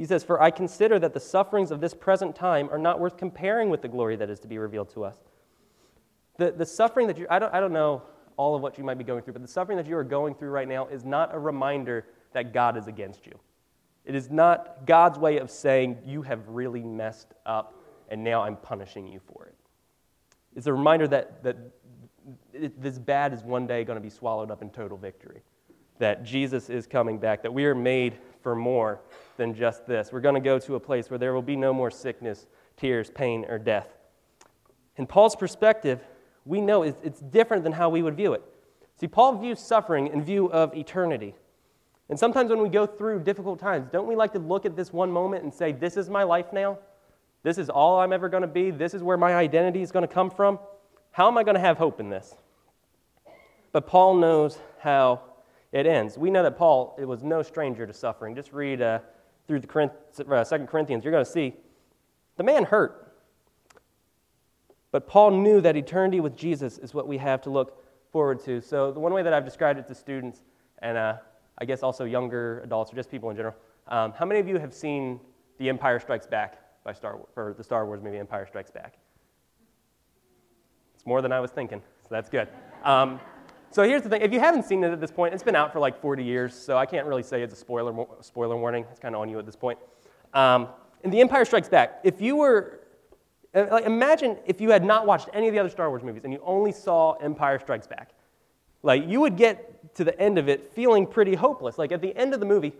He 0.00 0.06
says, 0.06 0.24
For 0.24 0.42
I 0.42 0.50
consider 0.50 0.98
that 0.98 1.12
the 1.12 1.20
sufferings 1.20 1.70
of 1.70 1.82
this 1.82 1.92
present 1.92 2.34
time 2.34 2.70
are 2.72 2.78
not 2.78 2.98
worth 2.98 3.18
comparing 3.18 3.68
with 3.68 3.82
the 3.82 3.88
glory 3.88 4.16
that 4.16 4.30
is 4.30 4.40
to 4.40 4.48
be 4.48 4.56
revealed 4.56 4.88
to 4.94 5.04
us. 5.04 5.18
The, 6.38 6.52
the 6.52 6.64
suffering 6.64 7.06
that 7.08 7.18
you, 7.18 7.26
I 7.28 7.38
don't, 7.38 7.52
I 7.52 7.60
don't 7.60 7.74
know 7.74 8.04
all 8.38 8.54
of 8.54 8.62
what 8.62 8.78
you 8.78 8.84
might 8.84 8.96
be 8.96 9.04
going 9.04 9.22
through, 9.22 9.34
but 9.34 9.42
the 9.42 9.48
suffering 9.48 9.76
that 9.76 9.86
you 9.86 9.94
are 9.98 10.02
going 10.02 10.34
through 10.34 10.48
right 10.48 10.66
now 10.66 10.86
is 10.86 11.04
not 11.04 11.34
a 11.34 11.38
reminder 11.38 12.06
that 12.32 12.54
God 12.54 12.78
is 12.78 12.86
against 12.86 13.26
you. 13.26 13.38
It 14.06 14.14
is 14.14 14.30
not 14.30 14.86
God's 14.86 15.18
way 15.18 15.36
of 15.36 15.50
saying, 15.50 15.98
You 16.06 16.22
have 16.22 16.48
really 16.48 16.82
messed 16.82 17.34
up, 17.44 17.74
and 18.08 18.24
now 18.24 18.40
I'm 18.40 18.56
punishing 18.56 19.06
you 19.06 19.20
for 19.20 19.48
it. 19.48 19.54
It's 20.56 20.66
a 20.66 20.72
reminder 20.72 21.08
that, 21.08 21.42
that 21.42 21.58
this 22.78 22.98
bad 22.98 23.34
is 23.34 23.42
one 23.42 23.66
day 23.66 23.84
going 23.84 23.98
to 23.98 24.02
be 24.02 24.08
swallowed 24.08 24.50
up 24.50 24.62
in 24.62 24.70
total 24.70 24.96
victory, 24.96 25.42
that 25.98 26.24
Jesus 26.24 26.70
is 26.70 26.86
coming 26.86 27.18
back, 27.18 27.42
that 27.42 27.52
we 27.52 27.66
are 27.66 27.74
made 27.74 28.16
for 28.42 28.54
more 28.54 29.00
than 29.36 29.54
just 29.54 29.86
this. 29.86 30.12
We're 30.12 30.20
going 30.20 30.34
to 30.34 30.40
go 30.40 30.58
to 30.58 30.74
a 30.74 30.80
place 30.80 31.10
where 31.10 31.18
there 31.18 31.32
will 31.32 31.42
be 31.42 31.56
no 31.56 31.72
more 31.72 31.90
sickness, 31.90 32.46
tears, 32.76 33.10
pain, 33.10 33.44
or 33.48 33.58
death. 33.58 33.88
In 34.96 35.06
Paul's 35.06 35.36
perspective, 35.36 36.00
we 36.44 36.60
know 36.60 36.82
it's, 36.82 37.20
different 37.20 37.64
than 37.64 37.72
how 37.72 37.88
we 37.88 38.02
would 38.02 38.16
view 38.16 38.32
it. 38.32 38.42
See, 38.98 39.08
Paul 39.08 39.38
views 39.38 39.58
suffering 39.60 40.08
in 40.08 40.22
view 40.22 40.50
of 40.52 40.74
eternity. 40.74 41.34
And 42.08 42.18
sometimes 42.18 42.50
when 42.50 42.60
we 42.60 42.68
go 42.68 42.86
through 42.86 43.20
difficult 43.20 43.60
times, 43.60 43.88
don't 43.90 44.06
we 44.06 44.16
like 44.16 44.32
to 44.32 44.38
look 44.38 44.66
at 44.66 44.76
this 44.76 44.92
one 44.92 45.10
moment 45.10 45.44
and 45.44 45.54
say, 45.54 45.72
This 45.72 45.96
is 45.96 46.10
my 46.10 46.24
life 46.24 46.52
now? 46.52 46.78
This 47.42 47.56
is 47.56 47.70
all 47.70 48.00
I'm 48.00 48.12
ever 48.12 48.28
going 48.28 48.42
to 48.42 48.48
be? 48.48 48.70
This 48.70 48.92
is 48.92 49.02
where 49.02 49.16
my 49.16 49.34
identity 49.34 49.80
is 49.80 49.92
going 49.92 50.06
to 50.06 50.12
come 50.12 50.28
from? 50.28 50.58
How 51.12 51.28
am 51.28 51.38
I 51.38 51.44
going 51.44 51.54
to 51.54 51.60
have 51.60 51.78
hope 51.78 52.00
in 52.00 52.10
this? 52.10 52.34
But 53.72 53.86
Paul 53.86 54.16
knows 54.16 54.58
how 54.80 55.22
it 55.72 55.86
ends. 55.86 56.18
We 56.18 56.30
know 56.30 56.42
that 56.42 56.56
Paul 56.56 56.96
it 56.98 57.04
was 57.04 57.22
no 57.22 57.42
stranger 57.42 57.86
to 57.86 57.92
suffering. 57.92 58.34
Just 58.34 58.52
read 58.52 58.82
uh, 58.82 59.00
through 59.46 59.60
the 59.60 59.90
uh, 60.32 60.44
2 60.44 60.66
Corinthians, 60.66 61.04
you're 61.04 61.12
going 61.12 61.24
to 61.24 61.30
see 61.30 61.54
the 62.36 62.42
man 62.42 62.64
hurt. 62.64 63.12
But 64.92 65.06
Paul 65.06 65.30
knew 65.32 65.60
that 65.60 65.76
eternity 65.76 66.20
with 66.20 66.36
Jesus 66.36 66.78
is 66.78 66.94
what 66.94 67.06
we 67.06 67.18
have 67.18 67.42
to 67.42 67.50
look 67.50 67.84
forward 68.10 68.42
to. 68.44 68.60
So, 68.60 68.90
the 68.90 68.98
one 68.98 69.12
way 69.12 69.22
that 69.22 69.32
I've 69.32 69.44
described 69.44 69.78
it 69.78 69.86
to 69.88 69.94
students, 69.94 70.42
and 70.78 70.96
uh, 70.96 71.16
I 71.58 71.64
guess 71.64 71.82
also 71.82 72.04
younger 72.04 72.60
adults 72.64 72.92
or 72.92 72.96
just 72.96 73.10
people 73.10 73.30
in 73.30 73.36
general, 73.36 73.54
um, 73.88 74.12
how 74.12 74.24
many 74.24 74.40
of 74.40 74.48
you 74.48 74.58
have 74.58 74.74
seen 74.74 75.20
The 75.58 75.68
Empire 75.68 76.00
Strikes 76.00 76.26
Back 76.26 76.58
by 76.84 76.92
Star 76.92 77.16
Wars, 77.16 77.28
or 77.36 77.54
the 77.56 77.64
Star 77.64 77.86
Wars 77.86 78.00
movie 78.02 78.18
Empire 78.18 78.46
Strikes 78.46 78.70
Back? 78.70 78.98
It's 80.94 81.06
more 81.06 81.22
than 81.22 81.32
I 81.32 81.40
was 81.40 81.50
thinking, 81.50 81.80
so 82.02 82.08
that's 82.10 82.28
good. 82.28 82.48
Um, 82.82 83.20
so 83.70 83.82
here's 83.82 84.02
the 84.02 84.08
thing: 84.08 84.22
if 84.22 84.32
you 84.32 84.40
haven't 84.40 84.64
seen 84.64 84.82
it 84.84 84.92
at 84.92 85.00
this 85.00 85.10
point, 85.10 85.34
it's 85.34 85.42
been 85.42 85.56
out 85.56 85.72
for 85.72 85.80
like 85.80 86.00
40 86.00 86.24
years, 86.24 86.54
so 86.54 86.76
I 86.76 86.86
can't 86.86 87.06
really 87.06 87.22
say 87.22 87.42
it's 87.42 87.54
a 87.54 87.56
spoiler 87.56 88.06
spoiler 88.20 88.56
warning. 88.56 88.84
It's 88.90 89.00
kind 89.00 89.14
of 89.14 89.20
on 89.20 89.28
you 89.28 89.38
at 89.38 89.46
this 89.46 89.56
point. 89.56 89.78
Um, 90.34 90.68
in 91.02 91.10
The 91.10 91.20
Empire 91.20 91.44
Strikes 91.44 91.68
Back, 91.68 92.00
if 92.04 92.20
you 92.20 92.36
were 92.36 92.80
uh, 93.54 93.66
like, 93.70 93.84
imagine 93.84 94.36
if 94.46 94.60
you 94.60 94.70
had 94.70 94.84
not 94.84 95.06
watched 95.06 95.28
any 95.32 95.48
of 95.48 95.54
the 95.54 95.58
other 95.58 95.70
Star 95.70 95.88
Wars 95.88 96.02
movies 96.02 96.22
and 96.24 96.32
you 96.32 96.40
only 96.44 96.72
saw 96.72 97.12
Empire 97.14 97.58
Strikes 97.58 97.86
Back. 97.86 98.10
Like, 98.82 99.06
you 99.06 99.20
would 99.20 99.36
get 99.36 99.94
to 99.96 100.04
the 100.04 100.18
end 100.20 100.38
of 100.38 100.48
it 100.48 100.72
feeling 100.72 101.06
pretty 101.06 101.34
hopeless. 101.34 101.76
Like, 101.76 101.92
at 101.92 102.00
the 102.00 102.16
end 102.16 102.32
of 102.32 102.40
the 102.40 102.46
movie, 102.46 102.72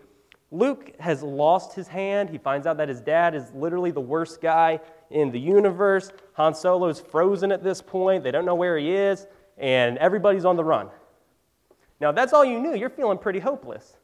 Luke 0.49 0.91
has 0.99 1.23
lost 1.23 1.73
his 1.73 1.87
hand. 1.87 2.29
He 2.29 2.37
finds 2.37 2.65
out 2.67 2.77
that 2.77 2.89
his 2.89 3.01
dad 3.01 3.35
is 3.35 3.51
literally 3.53 3.91
the 3.91 4.01
worst 4.01 4.41
guy 4.41 4.79
in 5.09 5.31
the 5.31 5.39
universe. 5.39 6.11
Han 6.33 6.55
Solo's 6.55 6.99
frozen 6.99 7.51
at 7.51 7.63
this 7.63 7.81
point. 7.81 8.23
They 8.23 8.31
don't 8.31 8.45
know 8.45 8.55
where 8.55 8.77
he 8.77 8.91
is, 8.91 9.27
and 9.57 9.97
everybody's 9.97 10.45
on 10.45 10.55
the 10.55 10.63
run. 10.63 10.89
Now, 11.99 12.09
if 12.09 12.15
that's 12.15 12.33
all 12.33 12.43
you 12.43 12.59
knew, 12.59 12.75
you're 12.75 12.89
feeling 12.89 13.17
pretty 13.17 13.39
hopeless. 13.39 13.97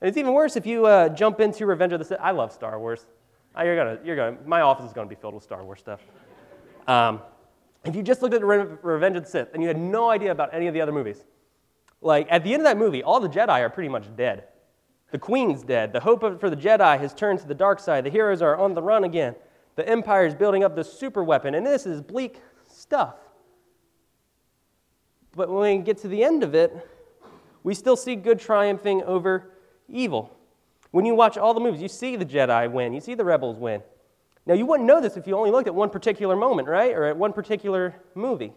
And 0.00 0.08
it's 0.08 0.16
even 0.16 0.32
worse 0.32 0.56
if 0.56 0.66
you 0.66 0.86
uh, 0.86 1.08
jump 1.08 1.40
into 1.40 1.66
Revenge 1.66 1.92
of 1.92 1.98
the 1.98 2.04
Sith. 2.04 2.18
I 2.20 2.30
love 2.30 2.52
Star 2.52 2.78
Wars. 2.78 3.06
You're 3.56 3.76
gonna, 3.76 3.98
you're 4.04 4.14
gonna, 4.14 4.36
my 4.46 4.60
office 4.60 4.86
is 4.86 4.92
going 4.92 5.08
to 5.08 5.14
be 5.14 5.20
filled 5.20 5.34
with 5.34 5.42
Star 5.42 5.64
Wars 5.64 5.80
stuff. 5.80 6.00
Um, 6.86 7.20
if 7.84 7.96
you 7.96 8.02
just 8.02 8.22
looked 8.22 8.34
at 8.34 8.44
Re- 8.44 8.76
Revenge 8.82 9.16
of 9.16 9.24
the 9.24 9.28
Sith 9.28 9.48
and 9.52 9.62
you 9.62 9.68
had 9.68 9.78
no 9.78 10.10
idea 10.10 10.30
about 10.30 10.54
any 10.54 10.68
of 10.68 10.74
the 10.74 10.80
other 10.80 10.92
movies, 10.92 11.24
like 12.00 12.28
at 12.30 12.44
the 12.44 12.52
end 12.52 12.60
of 12.60 12.64
that 12.64 12.78
movie, 12.78 13.02
all 13.02 13.18
the 13.18 13.28
Jedi 13.28 13.60
are 13.60 13.70
pretty 13.70 13.88
much 13.88 14.04
dead. 14.16 14.44
The 15.10 15.18
Queen's 15.18 15.62
dead. 15.62 15.92
The 15.92 16.00
hope 16.00 16.22
of, 16.22 16.38
for 16.38 16.50
the 16.50 16.56
Jedi 16.56 16.98
has 17.00 17.14
turned 17.14 17.40
to 17.40 17.48
the 17.48 17.54
dark 17.54 17.80
side. 17.80 18.04
The 18.04 18.10
heroes 18.10 18.42
are 18.42 18.56
on 18.56 18.74
the 18.74 18.82
run 18.82 19.04
again. 19.04 19.34
The 19.74 19.88
Empire 19.88 20.26
is 20.26 20.34
building 20.34 20.64
up 20.64 20.76
this 20.76 20.92
super 20.92 21.24
weapon, 21.24 21.54
and 21.54 21.66
this 21.66 21.86
is 21.86 22.00
bleak 22.00 22.40
stuff. 22.66 23.16
But 25.38 25.48
when 25.48 25.78
we 25.78 25.84
get 25.84 25.98
to 25.98 26.08
the 26.08 26.24
end 26.24 26.42
of 26.42 26.56
it, 26.56 26.76
we 27.62 27.72
still 27.72 27.94
see 27.94 28.16
good 28.16 28.40
triumphing 28.40 29.04
over 29.04 29.52
evil. 29.88 30.36
When 30.90 31.04
you 31.04 31.14
watch 31.14 31.38
all 31.38 31.54
the 31.54 31.60
movies, 31.60 31.80
you 31.80 31.86
see 31.86 32.16
the 32.16 32.26
Jedi 32.26 32.68
win, 32.68 32.92
you 32.92 33.00
see 33.00 33.14
the 33.14 33.24
rebels 33.24 33.56
win. 33.56 33.80
Now, 34.46 34.54
you 34.54 34.66
wouldn't 34.66 34.88
know 34.88 35.00
this 35.00 35.16
if 35.16 35.28
you 35.28 35.36
only 35.36 35.52
looked 35.52 35.68
at 35.68 35.74
one 35.74 35.90
particular 35.90 36.34
moment, 36.34 36.66
right? 36.66 36.92
Or 36.92 37.04
at 37.04 37.16
one 37.16 37.32
particular 37.32 37.94
movie. 38.16 38.52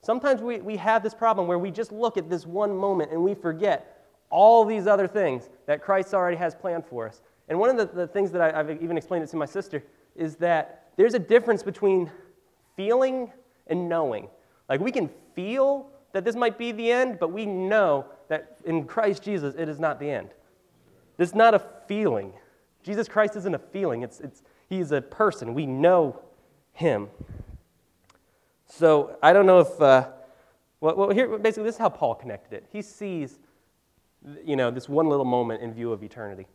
Sometimes 0.00 0.40
we, 0.40 0.60
we 0.60 0.78
have 0.78 1.02
this 1.02 1.12
problem 1.12 1.46
where 1.46 1.58
we 1.58 1.70
just 1.70 1.92
look 1.92 2.16
at 2.16 2.30
this 2.30 2.46
one 2.46 2.74
moment 2.74 3.12
and 3.12 3.22
we 3.22 3.34
forget 3.34 4.08
all 4.30 4.64
these 4.64 4.86
other 4.86 5.06
things 5.06 5.50
that 5.66 5.82
Christ 5.82 6.14
already 6.14 6.38
has 6.38 6.54
planned 6.54 6.86
for 6.86 7.06
us. 7.06 7.20
And 7.50 7.58
one 7.58 7.68
of 7.68 7.76
the, 7.76 7.84
the 7.94 8.06
things 8.06 8.32
that 8.32 8.40
I, 8.40 8.60
I've 8.60 8.82
even 8.82 8.96
explained 8.96 9.24
it 9.24 9.30
to 9.30 9.36
my 9.36 9.44
sister 9.44 9.82
is 10.14 10.36
that 10.36 10.88
there's 10.96 11.12
a 11.12 11.18
difference 11.18 11.62
between 11.62 12.10
feeling 12.76 13.30
and 13.66 13.90
knowing. 13.90 14.28
Like 14.68 14.80
we 14.80 14.92
can 14.92 15.10
feel 15.34 15.90
that 16.12 16.24
this 16.24 16.34
might 16.34 16.58
be 16.58 16.72
the 16.72 16.90
end, 16.90 17.18
but 17.18 17.32
we 17.32 17.46
know 17.46 18.06
that 18.28 18.58
in 18.64 18.84
Christ 18.84 19.22
Jesus 19.22 19.54
it 19.56 19.68
is 19.68 19.78
not 19.78 20.00
the 20.00 20.10
end. 20.10 20.30
This 21.16 21.30
is 21.30 21.34
not 21.34 21.54
a 21.54 21.62
feeling. 21.86 22.32
Jesus 22.82 23.08
Christ 23.08 23.36
isn't 23.36 23.54
a 23.54 23.58
feeling, 23.58 24.02
it's, 24.02 24.20
it's, 24.20 24.42
he's 24.68 24.92
a 24.92 25.00
person. 25.00 25.54
We 25.54 25.66
know 25.66 26.20
him. 26.72 27.08
So 28.66 29.16
I 29.22 29.32
don't 29.32 29.46
know 29.46 29.60
if, 29.60 29.80
uh, 29.80 30.08
well, 30.80 30.96
well, 30.96 31.10
here, 31.10 31.38
basically, 31.38 31.64
this 31.64 31.76
is 31.76 31.78
how 31.80 31.88
Paul 31.88 32.14
connected 32.14 32.54
it. 32.54 32.66
He 32.70 32.82
sees, 32.82 33.38
you 34.44 34.56
know, 34.56 34.70
this 34.70 34.88
one 34.88 35.08
little 35.08 35.24
moment 35.24 35.62
in 35.62 35.72
view 35.72 35.92
of 35.92 36.02
eternity. 36.02 36.46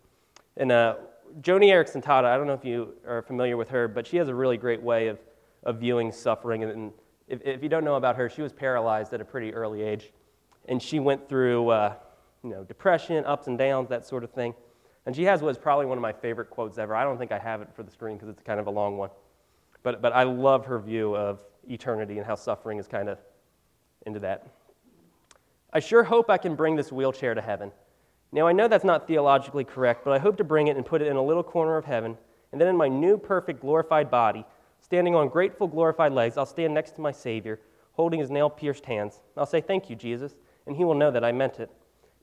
And 0.57 0.71
uh, 0.71 0.95
Joni 1.41 1.67
Eareckson 1.67 2.03
Tada, 2.03 2.25
I 2.25 2.37
don't 2.37 2.47
know 2.47 2.53
if 2.53 2.65
you 2.65 2.93
are 3.07 3.21
familiar 3.21 3.57
with 3.57 3.69
her, 3.69 3.87
but 3.87 4.05
she 4.05 4.17
has 4.17 4.27
a 4.27 4.35
really 4.35 4.57
great 4.57 4.81
way 4.81 5.07
of, 5.07 5.19
of 5.63 5.79
viewing 5.79 6.11
suffering. 6.11 6.63
And 6.63 6.91
if, 7.27 7.41
if 7.43 7.63
you 7.63 7.69
don't 7.69 7.83
know 7.83 7.95
about 7.95 8.15
her, 8.17 8.29
she 8.29 8.41
was 8.41 8.53
paralyzed 8.53 9.13
at 9.13 9.21
a 9.21 9.25
pretty 9.25 9.53
early 9.53 9.81
age. 9.81 10.11
And 10.67 10.81
she 10.81 10.99
went 10.99 11.27
through, 11.27 11.69
uh, 11.69 11.95
you 12.43 12.49
know, 12.49 12.63
depression, 12.63 13.25
ups 13.25 13.47
and 13.47 13.57
downs, 13.57 13.89
that 13.89 14.05
sort 14.05 14.23
of 14.23 14.31
thing. 14.31 14.53
And 15.05 15.15
she 15.15 15.23
has 15.23 15.41
what 15.41 15.49
is 15.49 15.57
probably 15.57 15.85
one 15.85 15.97
of 15.97 16.01
my 16.01 16.13
favorite 16.13 16.49
quotes 16.49 16.77
ever. 16.77 16.95
I 16.95 17.03
don't 17.03 17.17
think 17.17 17.31
I 17.31 17.39
have 17.39 17.61
it 17.61 17.69
for 17.75 17.83
the 17.83 17.91
screen 17.91 18.17
because 18.17 18.29
it's 18.29 18.43
kind 18.43 18.59
of 18.59 18.67
a 18.67 18.71
long 18.71 18.97
one. 18.97 19.09
But, 19.83 20.01
but 20.01 20.13
I 20.13 20.23
love 20.23 20.65
her 20.65 20.79
view 20.79 21.15
of 21.15 21.43
eternity 21.67 22.17
and 22.17 22.27
how 22.27 22.35
suffering 22.35 22.77
is 22.77 22.87
kind 22.87 23.09
of 23.09 23.17
into 24.05 24.19
that. 24.19 24.47
I 25.73 25.79
sure 25.79 26.03
hope 26.03 26.29
I 26.29 26.37
can 26.37 26.55
bring 26.55 26.75
this 26.75 26.91
wheelchair 26.91 27.33
to 27.33 27.41
heaven. 27.41 27.71
Now, 28.31 28.47
I 28.47 28.51
know 28.51 28.67
that's 28.67 28.83
not 28.83 29.07
theologically 29.07 29.63
correct, 29.63 30.03
but 30.05 30.13
I 30.13 30.19
hope 30.19 30.37
to 30.37 30.43
bring 30.43 30.67
it 30.67 30.77
and 30.77 30.85
put 30.85 31.01
it 31.01 31.07
in 31.07 31.17
a 31.17 31.23
little 31.23 31.43
corner 31.43 31.77
of 31.77 31.85
heaven, 31.85 32.17
and 32.51 32.61
then 32.61 32.67
in 32.67 32.77
my 32.77 32.87
new, 32.87 33.17
perfect, 33.17 33.61
glorified 33.61 34.09
body, 34.11 34.45
standing 34.81 35.15
on 35.15 35.29
grateful, 35.29 35.67
glorified 35.67 36.11
legs, 36.11 36.37
I'll 36.37 36.45
stand 36.45 36.73
next 36.73 36.95
to 36.95 37.01
my 37.01 37.11
Savior, 37.11 37.59
holding 37.93 38.19
his 38.19 38.29
nail 38.29 38.49
pierced 38.49 38.85
hands. 38.85 39.21
I'll 39.37 39.45
say, 39.45 39.61
Thank 39.61 39.89
you, 39.89 39.95
Jesus, 39.95 40.35
and 40.67 40.75
he 40.75 40.83
will 40.83 40.95
know 40.95 41.11
that 41.11 41.23
I 41.23 41.31
meant 41.31 41.59
it 41.59 41.71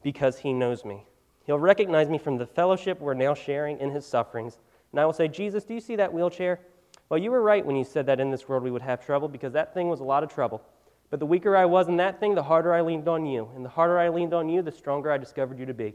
because 0.02 0.38
he 0.38 0.52
knows 0.52 0.84
me. 0.84 1.06
He'll 1.44 1.58
recognize 1.58 2.08
me 2.08 2.18
from 2.18 2.36
the 2.36 2.46
fellowship 2.46 3.00
we're 3.00 3.14
now 3.14 3.32
sharing 3.32 3.78
in 3.80 3.90
his 3.90 4.04
sufferings. 4.04 4.58
And 4.92 5.00
I 5.00 5.06
will 5.06 5.12
say, 5.12 5.28
Jesus, 5.28 5.64
do 5.64 5.74
you 5.74 5.80
see 5.80 5.96
that 5.96 6.12
wheelchair? 6.12 6.60
Well, 7.08 7.18
you 7.18 7.30
were 7.30 7.40
right 7.40 7.64
when 7.64 7.76
you 7.76 7.84
said 7.84 8.04
that 8.06 8.20
in 8.20 8.30
this 8.30 8.48
world 8.48 8.62
we 8.62 8.70
would 8.70 8.82
have 8.82 9.04
trouble 9.04 9.28
because 9.28 9.54
that 9.54 9.72
thing 9.72 9.88
was 9.88 10.00
a 10.00 10.04
lot 10.04 10.22
of 10.22 10.32
trouble. 10.32 10.62
But 11.10 11.20
the 11.20 11.26
weaker 11.26 11.56
I 11.56 11.64
was 11.64 11.88
in 11.88 11.96
that 11.96 12.20
thing, 12.20 12.34
the 12.34 12.42
harder 12.42 12.74
I 12.74 12.82
leaned 12.82 13.08
on 13.08 13.24
you. 13.24 13.48
And 13.56 13.64
the 13.64 13.70
harder 13.70 13.98
I 13.98 14.10
leaned 14.10 14.34
on 14.34 14.48
you, 14.48 14.60
the 14.60 14.70
stronger 14.70 15.10
I 15.10 15.16
discovered 15.16 15.58
you 15.58 15.64
to 15.66 15.74
be. 15.74 15.94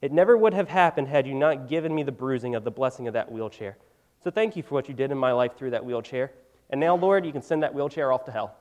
It 0.00 0.12
never 0.12 0.36
would 0.36 0.54
have 0.54 0.68
happened 0.68 1.08
had 1.08 1.26
you 1.26 1.34
not 1.34 1.68
given 1.68 1.94
me 1.94 2.02
the 2.02 2.12
bruising 2.12 2.54
of 2.54 2.62
the 2.62 2.70
blessing 2.70 3.08
of 3.08 3.14
that 3.14 3.32
wheelchair. 3.32 3.76
So 4.24 4.30
thank 4.30 4.56
you 4.56 4.62
for 4.62 4.72
what 4.72 4.88
you 4.88 4.94
did 4.94 5.10
in 5.12 5.18
my 5.18 5.32
life 5.32 5.54
through 5.54 5.72
that 5.72 5.84
wheelchair. 5.84 6.32
And 6.70 6.80
now, 6.80 6.96
Lord, 6.96 7.26
you 7.26 7.32
can 7.32 7.42
send 7.42 7.62
that 7.62 7.74
wheelchair 7.74 8.10
off 8.10 8.24
to 8.24 8.32
hell. 8.32 8.56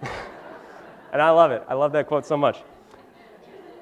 and 1.12 1.20
I 1.20 1.30
love 1.30 1.50
it. 1.50 1.64
I 1.66 1.74
love 1.74 1.90
that 1.90 2.06
quote 2.06 2.24
so 2.24 2.36
much. 2.36 2.62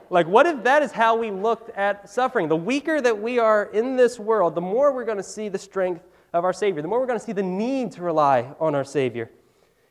Like, 0.09 0.27
what 0.27 0.47
if 0.47 0.65
that 0.65 0.83
is 0.83 0.93
how 0.93 1.15
we 1.15 1.31
looked 1.31 1.69
at 1.77 2.09
suffering? 2.09 2.49
The 2.49 2.57
weaker 2.57 3.03
that 3.03 3.21
we 3.21 3.39
are 3.39 3.67
in 3.67 3.97
this 3.97 4.19
world, 4.19 4.55
the 4.55 4.63
more 4.63 4.95
we're 4.95 5.05
going 5.05 5.19
to 5.19 5.23
see 5.23 5.51
the 5.51 5.59
strength 5.59 6.03
of 6.33 6.43
our 6.43 6.55
Savior, 6.55 6.81
the 6.81 6.89
more 6.89 7.01
we're 7.01 7.07
going 7.07 7.19
to 7.19 7.25
see 7.25 7.33
the 7.33 7.43
need 7.43 7.93
to 7.93 8.03
rely 8.03 8.55
on 8.59 8.75
our 8.75 8.85
Savior. 8.85 9.31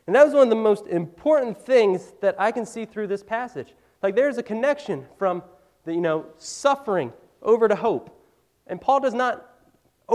And 0.08 0.16
that 0.16 0.26
was 0.26 0.34
one 0.34 0.44
of 0.44 0.50
the 0.50 0.56
most 0.56 0.88
important 0.88 1.60
things 1.60 2.14
that 2.22 2.36
I 2.40 2.52
can 2.52 2.66
see 2.66 2.86
through 2.86 3.06
this 3.06 3.22
passage. 3.22 3.76
Like, 4.02 4.16
there's 4.16 4.40
a 4.40 4.44
connection 4.44 5.06
from 5.20 5.44
the, 5.86 5.94
you 5.94 6.02
know, 6.02 6.26
suffering 6.40 7.14
over 7.44 7.68
to 7.68 7.76
hope. 7.76 8.20
And 8.66 8.82
Paul 8.82 9.00
does 9.00 9.14
not 9.14 9.53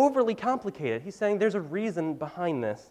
overly 0.05 0.35
complicated. 0.35 1.03
He's 1.03 1.17
saying 1.17 1.39
there's 1.39 1.55
a 1.55 1.61
reason 1.61 2.15
behind 2.15 2.63
this. 2.63 2.91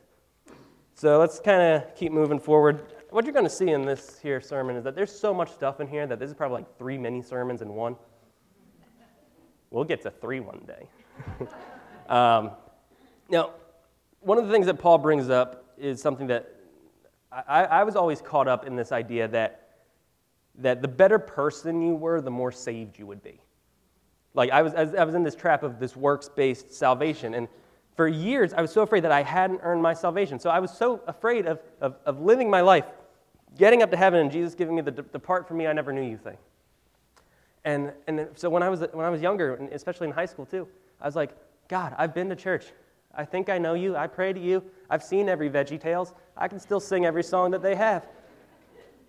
So 0.96 1.20
let's 1.20 1.40
kind 1.40 1.62
of 1.62 1.96
keep 1.96 2.12
moving 2.12 2.40
forward 2.40 2.94
what 3.10 3.26
you're 3.26 3.34
going 3.34 3.46
to 3.46 3.50
see 3.50 3.70
in 3.70 3.86
this 3.86 4.20
here 4.22 4.42
sermon 4.42 4.76
is 4.76 4.84
that 4.84 4.96
there's 4.96 5.18
so 5.18 5.34
much 5.34 5.52
stuff 5.52 5.80
in 5.80 5.88
here 5.88 6.06
that 6.08 6.20
this 6.20 6.30
is 6.30 6.36
probably 6.36 6.60
like 6.60 6.78
three 6.78 6.98
mini 6.98 7.22
sermons 7.22 7.62
in 7.62 7.74
one. 7.74 7.96
We'll 9.70 9.84
get 9.84 10.02
to 10.04 10.12
three 10.12 10.40
one 10.40 10.62
day. 10.66 10.88
um, 12.10 12.52
now, 13.30 13.52
one 14.22 14.38
of 14.38 14.48
the 14.48 14.52
things 14.52 14.66
that 14.66 14.76
Paul 14.80 14.98
brings 14.98 15.30
up 15.30 15.66
is 15.78 16.02
something 16.02 16.28
that 16.28 16.54
I, 17.32 17.66
I 17.66 17.84
was 17.84 17.96
always 17.96 18.22
caught 18.22 18.48
up 18.48 18.66
in 18.66 18.76
this 18.76 18.92
idea 18.92 19.28
that, 19.30 19.80
that 20.56 20.82
the 20.82 20.88
better 20.88 21.20
person 21.20 21.82
you 21.82 21.94
were, 21.96 22.22
the 22.22 22.32
more 22.32 22.52
saved 22.52 22.98
you 22.98 23.06
would 23.06 23.22
be. 23.22 23.40
Like 24.34 24.52
I 24.52 24.62
was, 24.62 24.74
I 24.74 25.04
was 25.04 25.16
in 25.16 25.24
this 25.24 25.36
trap 25.36 25.64
of 25.64 25.80
this 25.80 25.96
works 25.96 26.30
based 26.30 26.72
salvation. 26.72 27.34
And 27.34 27.48
for 27.96 28.08
years, 28.08 28.54
I 28.54 28.62
was 28.62 28.72
so 28.72 28.84
afraid 28.84 29.04
that 29.04 29.12
I 29.12 29.24
hadn't 29.24 29.62
earned 29.64 29.82
my 29.82 29.94
salvation. 29.94 30.40
So 30.40 30.50
I 30.50 30.60
was 30.60 30.72
so 30.72 31.02
afraid 31.08 31.48
of, 31.48 31.60
of, 31.82 31.96
of 32.06 32.22
living 32.22 32.50
my 32.50 32.62
life, 32.62 32.86
getting 33.58 33.82
up 33.82 33.90
to 33.92 33.98
heaven, 33.98 34.20
and 34.20 34.32
Jesus 34.32 34.54
giving 34.54 34.76
me 34.76 34.82
the 34.82 34.92
depart 34.92 35.48
from 35.48 35.58
me, 35.58 35.66
I 35.66 35.74
never 35.74 35.92
knew 35.92 36.04
you 36.04 36.18
thing. 36.18 36.38
And, 37.66 37.92
and 38.08 38.28
so 38.36 38.50
when 38.50 38.64
I, 38.64 38.70
was, 38.70 38.82
when 38.94 39.06
I 39.06 39.10
was 39.10 39.22
younger, 39.22 39.56
and 39.56 39.70
especially 39.74 40.08
in 40.08 40.14
high 40.14 40.28
school 40.28 40.46
too, 40.46 40.68
I 41.02 41.06
was 41.06 41.16
like, 41.16 41.36
God, 41.68 41.96
I've 41.98 42.14
been 42.14 42.30
to 42.30 42.36
church. 42.36 42.68
I 43.14 43.26
think 43.26 43.50
I 43.50 43.58
know 43.58 43.74
you. 43.74 43.96
I 43.96 44.08
pray 44.08 44.32
to 44.32 44.40
you. 44.40 44.64
I've 44.90 45.04
seen 45.04 45.28
every 45.28 45.50
Veggie 45.50 45.82
Tales. 45.82 46.14
I 46.38 46.48
can 46.48 46.60
still 46.60 46.80
sing 46.80 47.06
every 47.06 47.24
song 47.24 47.52
that 47.52 47.62
they 47.62 47.76
have. 47.76 48.08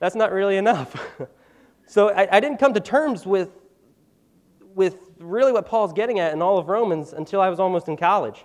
That's 0.01 0.15
not 0.15 0.33
really 0.33 0.57
enough. 0.57 1.19
so 1.87 2.11
I, 2.11 2.37
I, 2.37 2.41
didn't 2.41 2.59
come 2.59 2.73
to 2.75 2.81
terms 2.81 3.27
with, 3.27 3.51
with 4.75 5.08
really 5.19 5.53
what 5.53 5.67
Paul's 5.67 5.93
getting 5.93 6.19
at 6.19 6.33
in 6.33 6.43
all 6.43 6.59
of 6.59 6.69
Romans 6.69 7.13
until 7.13 7.41
I 7.41 7.49
was 7.49 7.61
almost 7.61 7.89
in 7.89 7.97
college. 7.97 8.45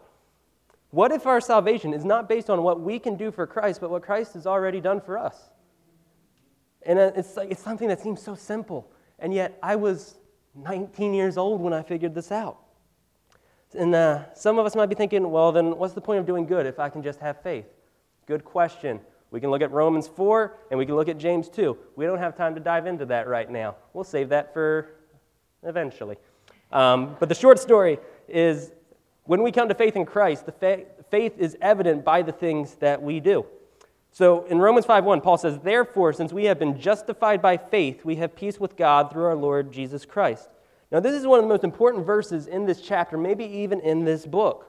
What 0.91 1.11
if 1.11 1.25
our 1.25 1.41
salvation 1.41 1.93
is 1.93 2.05
not 2.05 2.29
based 2.29 2.49
on 2.49 2.61
what 2.61 2.79
we 2.79 2.99
can 2.99 3.15
do 3.15 3.31
for 3.31 3.47
Christ, 3.47 3.81
but 3.81 3.89
what 3.89 4.03
Christ 4.03 4.33
has 4.33 4.45
already 4.45 4.79
done 4.79 5.01
for 5.01 5.17
us? 5.17 5.49
And 6.83 6.99
uh, 6.99 7.11
it's, 7.15 7.35
like, 7.35 7.49
it's 7.49 7.63
something 7.63 7.87
that 7.87 7.99
seems 7.99 8.21
so 8.21 8.35
simple. 8.35 8.91
And 9.19 9.33
yet, 9.33 9.57
I 9.63 9.75
was 9.75 10.19
19 10.55 11.13
years 11.13 11.37
old 11.37 11.61
when 11.61 11.73
I 11.73 11.81
figured 11.81 12.13
this 12.13 12.31
out. 12.31 12.59
And 13.73 13.95
uh, 13.95 14.33
some 14.35 14.59
of 14.59 14.65
us 14.65 14.75
might 14.75 14.85
be 14.87 14.95
thinking, 14.95 15.31
well, 15.31 15.51
then 15.51 15.77
what's 15.77 15.93
the 15.93 16.01
point 16.01 16.19
of 16.19 16.25
doing 16.25 16.45
good 16.45 16.67
if 16.67 16.79
I 16.79 16.89
can 16.89 17.01
just 17.01 17.19
have 17.19 17.41
faith? 17.41 17.65
Good 18.27 18.45
question. 18.45 18.99
We 19.31 19.39
can 19.39 19.49
look 19.49 19.63
at 19.63 19.71
Romans 19.71 20.07
4 20.07 20.57
and 20.69 20.77
we 20.77 20.85
can 20.85 20.95
look 20.95 21.09
at 21.09 21.17
James 21.17 21.49
2. 21.49 21.75
We 21.95 22.05
don't 22.05 22.19
have 22.19 22.37
time 22.37 22.53
to 22.53 22.61
dive 22.61 22.85
into 22.85 23.05
that 23.07 23.27
right 23.27 23.49
now. 23.49 23.75
We'll 23.93 24.03
save 24.03 24.29
that 24.29 24.53
for 24.53 24.91
eventually. 25.63 26.17
Um, 26.73 27.15
but 27.19 27.29
the 27.29 27.35
short 27.35 27.59
story 27.59 27.99
is 28.27 28.71
when 29.25 29.43
we 29.43 29.51
come 29.51 29.69
to 29.69 29.75
faith 29.75 29.95
in 29.95 30.05
Christ, 30.05 30.45
the 30.45 30.51
fa- 30.51 30.83
faith 31.09 31.33
is 31.37 31.55
evident 31.61 32.03
by 32.03 32.23
the 32.23 32.31
things 32.31 32.75
that 32.75 33.01
we 33.01 33.19
do. 33.19 33.45
So 34.11 34.43
in 34.45 34.59
Romans 34.59 34.85
5:1, 34.85 35.21
Paul 35.21 35.37
says, 35.37 35.59
"Therefore, 35.59 36.13
since 36.13 36.33
we 36.33 36.45
have 36.45 36.59
been 36.59 36.77
justified 36.77 37.41
by 37.41 37.57
faith, 37.57 38.03
we 38.03 38.17
have 38.17 38.35
peace 38.35 38.59
with 38.59 38.75
God 38.75 39.11
through 39.11 39.25
our 39.25 39.35
Lord 39.35 39.71
Jesus 39.71 40.05
Christ." 40.05 40.49
Now, 40.91 40.99
this 40.99 41.13
is 41.13 41.25
one 41.25 41.39
of 41.39 41.45
the 41.45 41.49
most 41.49 41.63
important 41.63 42.05
verses 42.05 42.47
in 42.47 42.65
this 42.65 42.81
chapter, 42.81 43.17
maybe 43.17 43.45
even 43.45 43.79
in 43.79 44.03
this 44.03 44.25
book. 44.25 44.67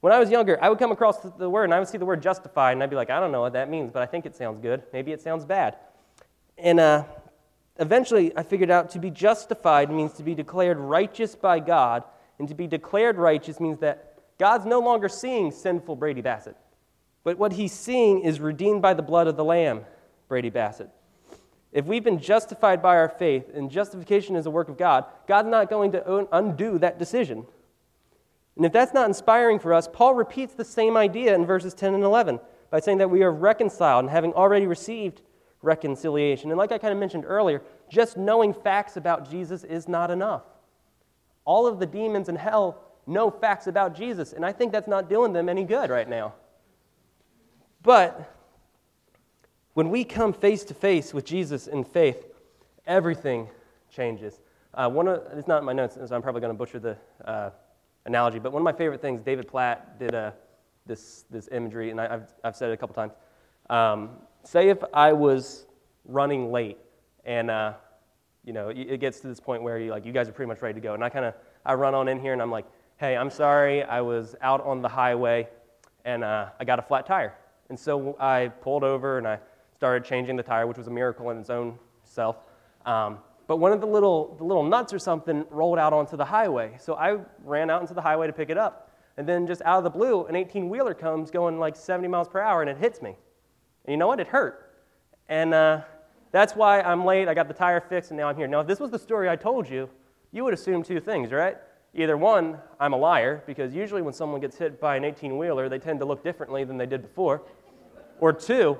When 0.00 0.12
I 0.12 0.18
was 0.18 0.30
younger, 0.30 0.58
I 0.60 0.68
would 0.68 0.78
come 0.78 0.92
across 0.92 1.18
the 1.20 1.48
word 1.48 1.64
and 1.64 1.74
I 1.74 1.78
would 1.78 1.88
see 1.88 1.96
the 1.96 2.04
word 2.04 2.20
justified, 2.20 2.72
and 2.72 2.82
I'd 2.82 2.90
be 2.90 2.96
like, 2.96 3.08
I 3.08 3.20
don't 3.20 3.32
know 3.32 3.40
what 3.40 3.52
that 3.52 3.70
means, 3.70 3.90
but 3.90 4.02
I 4.02 4.06
think 4.06 4.26
it 4.26 4.34
sounds 4.34 4.58
good. 4.60 4.82
Maybe 4.92 5.12
it 5.12 5.22
sounds 5.22 5.44
bad. 5.44 5.76
And 6.58 6.80
uh, 6.80 7.04
eventually, 7.78 8.36
I 8.36 8.42
figured 8.42 8.70
out 8.70 8.90
to 8.90 8.98
be 8.98 9.10
justified 9.10 9.90
means 9.90 10.12
to 10.14 10.22
be 10.22 10.34
declared 10.34 10.78
righteous 10.78 11.34
by 11.34 11.60
God, 11.60 12.04
and 12.38 12.48
to 12.48 12.54
be 12.54 12.66
declared 12.66 13.16
righteous 13.16 13.60
means 13.60 13.78
that 13.78 14.18
God's 14.38 14.66
no 14.66 14.80
longer 14.80 15.08
seeing 15.08 15.50
sinful 15.52 15.96
Brady 15.96 16.20
Bassett, 16.20 16.56
but 17.24 17.38
what 17.38 17.52
he's 17.52 17.72
seeing 17.72 18.20
is 18.20 18.40
redeemed 18.40 18.82
by 18.82 18.94
the 18.94 19.02
blood 19.02 19.28
of 19.28 19.36
the 19.36 19.44
Lamb, 19.44 19.84
Brady 20.28 20.50
Bassett. 20.50 20.90
If 21.72 21.86
we've 21.86 22.04
been 22.04 22.18
justified 22.18 22.82
by 22.82 22.96
our 22.96 23.08
faith, 23.08 23.50
and 23.54 23.70
justification 23.70 24.36
is 24.36 24.46
a 24.46 24.50
work 24.50 24.68
of 24.68 24.76
God, 24.76 25.04
God's 25.26 25.48
not 25.48 25.70
going 25.70 25.92
to 25.92 26.28
undo 26.32 26.78
that 26.78 26.98
decision. 26.98 27.46
And 28.56 28.66
if 28.66 28.72
that's 28.72 28.92
not 28.92 29.06
inspiring 29.06 29.58
for 29.58 29.72
us, 29.72 29.88
Paul 29.90 30.14
repeats 30.14 30.54
the 30.54 30.64
same 30.64 30.96
idea 30.96 31.34
in 31.34 31.46
verses 31.46 31.72
10 31.72 31.94
and 31.94 32.04
11 32.04 32.40
by 32.70 32.80
saying 32.80 32.98
that 32.98 33.10
we 33.10 33.22
are 33.22 33.32
reconciled 33.32 34.04
and 34.04 34.10
having 34.10 34.34
already 34.34 34.66
received 34.66 35.22
reconciliation. 35.62 36.50
And 36.50 36.58
like 36.58 36.72
I 36.72 36.78
kind 36.78 36.92
of 36.92 36.98
mentioned 36.98 37.24
earlier, 37.26 37.62
just 37.88 38.16
knowing 38.16 38.52
facts 38.52 38.96
about 38.96 39.30
Jesus 39.30 39.64
is 39.64 39.88
not 39.88 40.10
enough. 40.10 40.42
All 41.44 41.66
of 41.66 41.78
the 41.78 41.86
demons 41.86 42.28
in 42.28 42.36
hell 42.36 42.82
know 43.06 43.30
facts 43.30 43.66
about 43.66 43.96
Jesus, 43.96 44.32
and 44.32 44.44
I 44.44 44.52
think 44.52 44.72
that's 44.72 44.88
not 44.88 45.08
doing 45.08 45.32
them 45.32 45.48
any 45.48 45.64
good 45.64 45.90
right 45.90 46.08
now. 46.08 46.34
But 47.82 48.32
when 49.74 49.90
we 49.90 50.04
come 50.04 50.32
face 50.32 50.62
to 50.64 50.74
face 50.74 51.12
with 51.12 51.24
Jesus 51.24 51.66
in 51.66 51.82
faith, 51.82 52.26
everything 52.86 53.48
changes. 53.90 54.40
Uh, 54.74 54.88
one 54.88 55.08
of, 55.08 55.22
it's 55.36 55.48
not 55.48 55.58
in 55.58 55.64
my 55.64 55.72
notes, 55.72 55.94
so 55.94 56.14
I'm 56.14 56.22
probably 56.22 56.40
going 56.40 56.52
to 56.52 56.58
butcher 56.58 56.78
the 56.78 56.96
uh, 57.24 57.50
analogy, 58.06 58.38
but 58.38 58.52
one 58.52 58.60
of 58.62 58.64
my 58.64 58.72
favorite 58.72 59.02
things, 59.02 59.20
David 59.20 59.48
Platt 59.48 59.98
did 59.98 60.14
uh, 60.14 60.30
this, 60.86 61.24
this 61.30 61.48
imagery, 61.52 61.90
and 61.90 62.00
I, 62.00 62.08
have 62.08 62.32
I've 62.44 62.56
said 62.56 62.70
it 62.70 62.74
a 62.74 62.76
couple 62.76 62.94
times. 62.94 63.12
Um, 63.68 64.10
say 64.44 64.68
if 64.68 64.78
I 64.92 65.12
was 65.12 65.66
running 66.04 66.50
late, 66.50 66.78
and 67.24 67.50
uh, 67.50 67.74
you 68.44 68.52
know 68.52 68.68
it 68.68 68.98
gets 69.00 69.20
to 69.20 69.28
this 69.28 69.40
point 69.40 69.62
where 69.62 69.78
you 69.78 69.90
like 69.90 70.04
you 70.04 70.12
guys 70.12 70.28
are 70.28 70.32
pretty 70.32 70.48
much 70.48 70.62
ready 70.62 70.74
to 70.74 70.80
go, 70.80 70.94
and 70.94 71.04
I 71.04 71.08
kind 71.08 71.24
of 71.24 71.34
I 71.64 71.74
run 71.74 71.94
on 71.94 72.08
in 72.08 72.20
here, 72.20 72.32
and 72.32 72.42
I'm 72.42 72.50
like, 72.50 72.66
hey, 72.96 73.16
I'm 73.16 73.30
sorry, 73.30 73.82
I 73.82 74.00
was 74.00 74.34
out 74.40 74.64
on 74.64 74.82
the 74.82 74.88
highway, 74.88 75.48
and 76.04 76.24
uh, 76.24 76.46
I 76.58 76.64
got 76.64 76.78
a 76.78 76.82
flat 76.82 77.06
tire, 77.06 77.34
and 77.68 77.78
so 77.78 78.16
I 78.20 78.48
pulled 78.60 78.84
over 78.84 79.18
and 79.18 79.26
I 79.26 79.38
started 79.74 80.04
changing 80.04 80.36
the 80.36 80.42
tire, 80.42 80.66
which 80.66 80.78
was 80.78 80.86
a 80.86 80.90
miracle 80.90 81.30
in 81.30 81.38
its 81.38 81.50
own 81.50 81.78
self. 82.04 82.36
Um, 82.84 83.18
but 83.46 83.56
one 83.56 83.72
of 83.72 83.80
the 83.80 83.86
little, 83.86 84.34
the 84.36 84.44
little 84.44 84.62
nuts 84.62 84.92
or 84.92 84.98
something 84.98 85.44
rolled 85.50 85.78
out 85.78 85.92
onto 85.92 86.16
the 86.16 86.24
highway. 86.24 86.76
So 86.78 86.94
I 86.94 87.18
ran 87.44 87.70
out 87.70 87.80
into 87.80 87.94
the 87.94 88.00
highway 88.00 88.26
to 88.26 88.32
pick 88.32 88.50
it 88.50 88.58
up. 88.58 88.90
And 89.16 89.28
then 89.28 89.46
just 89.46 89.60
out 89.62 89.78
of 89.78 89.84
the 89.84 89.90
blue, 89.90 90.24
an 90.26 90.36
18 90.36 90.68
wheeler 90.68 90.94
comes 90.94 91.30
going 91.30 91.58
like 91.58 91.76
70 91.76 92.08
miles 92.08 92.28
per 92.28 92.40
hour 92.40 92.60
and 92.62 92.70
it 92.70 92.78
hits 92.78 93.02
me. 93.02 93.16
And 93.84 93.92
you 93.92 93.96
know 93.96 94.06
what? 94.06 94.20
It 94.20 94.28
hurt. 94.28 94.74
And 95.28 95.54
uh, 95.54 95.80
that's 96.30 96.54
why 96.54 96.80
I'm 96.80 97.04
late. 97.04 97.28
I 97.28 97.34
got 97.34 97.48
the 97.48 97.54
tire 97.54 97.80
fixed 97.80 98.10
and 98.10 98.18
now 98.18 98.28
I'm 98.28 98.36
here. 98.36 98.46
Now, 98.46 98.60
if 98.60 98.66
this 98.66 98.80
was 98.80 98.90
the 98.90 98.98
story 98.98 99.28
I 99.28 99.36
told 99.36 99.68
you, 99.68 99.88
you 100.32 100.44
would 100.44 100.54
assume 100.54 100.82
two 100.82 101.00
things, 101.00 101.30
right? 101.30 101.56
Either 101.94 102.16
one, 102.16 102.58
I'm 102.80 102.94
a 102.94 102.96
liar, 102.96 103.42
because 103.46 103.74
usually 103.74 104.00
when 104.00 104.14
someone 104.14 104.40
gets 104.40 104.56
hit 104.56 104.80
by 104.80 104.96
an 104.96 105.04
18 105.04 105.36
wheeler, 105.36 105.68
they 105.68 105.78
tend 105.78 105.98
to 106.00 106.06
look 106.06 106.24
differently 106.24 106.64
than 106.64 106.78
they 106.78 106.86
did 106.86 107.02
before. 107.02 107.42
Or 108.18 108.32
two, 108.32 108.78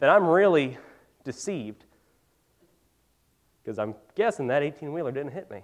that 0.00 0.10
I'm 0.10 0.26
really 0.26 0.76
deceived 1.24 1.84
because 3.66 3.78
I'm 3.80 3.96
guessing 4.14 4.46
that 4.46 4.62
18 4.62 4.92
wheeler 4.92 5.10
didn't 5.10 5.32
hit 5.32 5.50
me. 5.50 5.62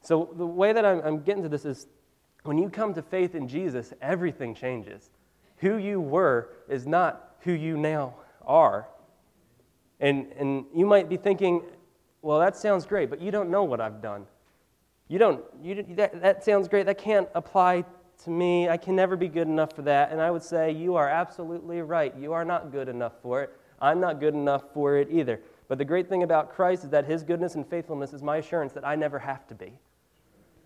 So, 0.00 0.32
the 0.36 0.46
way 0.46 0.72
that 0.72 0.84
I'm, 0.84 1.00
I'm, 1.00 1.22
getting 1.22 1.42
to 1.42 1.48
this 1.48 1.64
is 1.64 1.88
when 2.44 2.56
you 2.56 2.70
come 2.70 2.94
to 2.94 3.02
faith 3.02 3.34
in 3.34 3.48
Jesus, 3.48 3.92
everything 4.00 4.54
changes. 4.54 5.10
Who 5.58 5.76
you 5.76 6.00
were 6.00 6.50
is 6.68 6.86
not 6.86 7.36
who 7.40 7.52
you 7.52 7.76
now 7.76 8.14
are. 8.46 8.88
And, 10.00 10.32
and 10.38 10.64
you 10.74 10.86
might 10.86 11.08
be 11.08 11.16
thinking, 11.16 11.62
well, 12.22 12.38
that 12.38 12.56
sounds 12.56 12.86
great, 12.86 13.10
but 13.10 13.20
you 13.20 13.30
don't 13.30 13.50
know 13.50 13.64
what 13.64 13.80
I've 13.80 14.00
done. 14.00 14.26
You 15.08 15.18
don't, 15.18 15.42
you, 15.62 15.82
that, 15.96 16.20
that 16.20 16.44
sounds 16.44 16.68
great. 16.68 16.86
That 16.86 16.98
can't 16.98 17.28
apply 17.34 17.84
to 18.24 18.30
me. 18.30 18.68
I 18.68 18.76
can 18.76 18.94
never 18.94 19.16
be 19.16 19.28
good 19.28 19.48
enough 19.48 19.74
for 19.74 19.82
that. 19.82 20.12
And 20.12 20.20
I 20.20 20.30
would 20.30 20.42
say, 20.42 20.70
You 20.72 20.96
are 20.96 21.08
absolutely 21.08 21.80
right. 21.82 22.14
You 22.16 22.32
are 22.32 22.44
not 22.44 22.70
good 22.70 22.88
enough 22.88 23.14
for 23.22 23.42
it. 23.42 23.50
I'm 23.80 24.00
not 24.00 24.20
good 24.20 24.34
enough 24.34 24.64
for 24.74 24.96
it 24.96 25.08
either. 25.10 25.40
But 25.68 25.78
the 25.78 25.84
great 25.84 26.08
thing 26.08 26.22
about 26.22 26.52
Christ 26.52 26.84
is 26.84 26.90
that 26.90 27.04
his 27.04 27.22
goodness 27.22 27.54
and 27.54 27.66
faithfulness 27.66 28.12
is 28.12 28.22
my 28.22 28.38
assurance 28.38 28.72
that 28.72 28.86
I 28.86 28.96
never 28.96 29.18
have 29.18 29.46
to 29.48 29.54
be. 29.54 29.72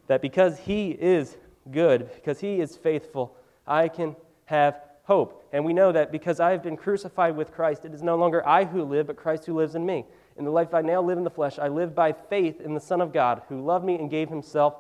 That 0.07 0.23
because 0.23 0.59
he 0.59 0.91
is 0.91 1.37
good, 1.71 2.11
because 2.15 2.41
he 2.41 2.61
is 2.61 2.77
faithful, 2.77 3.37
I 3.67 3.89
can 3.89 4.17
have 4.53 4.81
hope. 5.05 5.49
And 5.53 5.65
we 5.65 5.73
know 5.73 5.93
that 5.93 6.13
because 6.13 6.41
I 6.41 6.51
have 6.53 6.63
been 6.63 6.77
crucified 6.77 7.37
with 7.37 7.53
Christ, 7.53 7.85
it 7.85 7.95
is 7.95 8.03
no 8.03 8.17
longer 8.17 8.47
I 8.47 8.65
who 8.65 8.85
live, 8.85 9.09
but 9.09 9.17
Christ 9.17 9.47
who 9.47 9.57
lives 9.57 9.75
in 9.75 9.85
me. 9.85 10.05
In 10.37 10.45
the 10.45 10.51
life 10.51 10.73
I 10.75 10.83
now 10.83 11.03
live 11.03 11.19
in 11.19 11.25
the 11.25 11.31
flesh, 11.31 11.59
I 11.59 11.69
live 11.69 11.95
by 11.95 12.13
faith 12.13 12.61
in 12.61 12.75
the 12.75 12.81
Son 12.81 13.01
of 13.01 13.13
God, 13.13 13.43
who 13.49 13.61
loved 13.61 13.85
me 13.85 13.97
and 13.97 14.11
gave 14.11 14.29
himself 14.29 14.75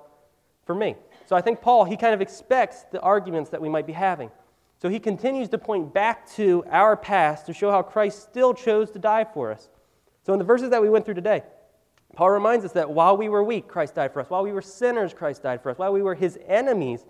for 0.64 0.74
me. 0.74 0.96
So 1.26 1.36
I 1.36 1.40
think 1.40 1.60
Paul, 1.60 1.84
he 1.84 1.96
kind 1.96 2.14
of 2.14 2.20
expects 2.20 2.84
the 2.92 3.00
arguments 3.00 3.50
that 3.50 3.60
we 3.60 3.68
might 3.68 3.86
be 3.86 3.92
having. 3.92 4.30
So 4.80 4.88
he 4.88 4.98
continues 4.98 5.48
to 5.50 5.58
point 5.58 5.94
back 5.94 6.28
to 6.32 6.64
our 6.70 6.96
past 6.96 7.46
to 7.46 7.52
show 7.52 7.70
how 7.70 7.82
Christ 7.82 8.22
still 8.22 8.52
chose 8.54 8.90
to 8.92 8.98
die 8.98 9.24
for 9.24 9.52
us. 9.52 9.68
So 10.24 10.32
in 10.32 10.38
the 10.38 10.44
verses 10.44 10.70
that 10.70 10.82
we 10.82 10.88
went 10.88 11.04
through 11.04 11.14
today, 11.14 11.42
Paul 12.14 12.30
reminds 12.30 12.64
us 12.64 12.72
that 12.72 12.90
while 12.90 13.16
we 13.16 13.28
were 13.28 13.42
weak, 13.42 13.68
Christ 13.68 13.94
died 13.94 14.12
for 14.12 14.20
us. 14.20 14.28
While 14.28 14.42
we 14.42 14.52
were 14.52 14.62
sinners, 14.62 15.14
Christ 15.14 15.42
died 15.42 15.62
for 15.62 15.70
us. 15.70 15.78
While 15.78 15.92
we 15.92 16.02
were 16.02 16.14
his 16.14 16.38
enemies, 16.46 17.04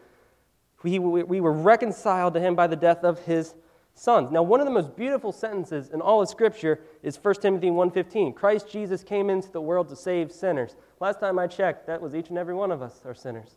we, 0.83 0.99
we 0.99 1.40
were 1.40 1.53
reconciled 1.53 2.35
to 2.35 2.40
him 2.40 2.55
by 2.55 2.66
the 2.66 2.77
death 2.77 3.05
of 3.05 3.21
his 3.21 3.55
sons. 3.95 4.31
Now, 4.31 4.42
one 4.42 4.61
of 4.61 4.66
the 4.66 4.73
most 4.73 4.97
beautiful 4.97 5.33
sentences 5.33 5.90
in 5.90 6.01
all 6.01 6.23
of 6.23 6.29
Scripture 6.29 6.81
is 7.03 7.16
1 7.16 7.35
Timothy 7.37 7.68
1.15. 7.68 8.35
Christ 8.35 8.68
Jesus 8.71 9.03
came 9.03 9.31
into 9.31 9.51
the 9.51 9.61
world 9.61 9.88
to 9.90 9.97
save 9.97 10.33
sinners. 10.33 10.77
Last 11.01 11.21
time 11.21 11.38
I 11.38 11.47
checked, 11.47 11.87
that 11.87 12.01
was 12.01 12.14
each 12.14 12.31
and 12.31 12.38
every 12.38 12.55
one 12.55 12.71
of 12.71 12.83
us 12.83 13.01
are 13.05 13.14
sinners. 13.14 13.57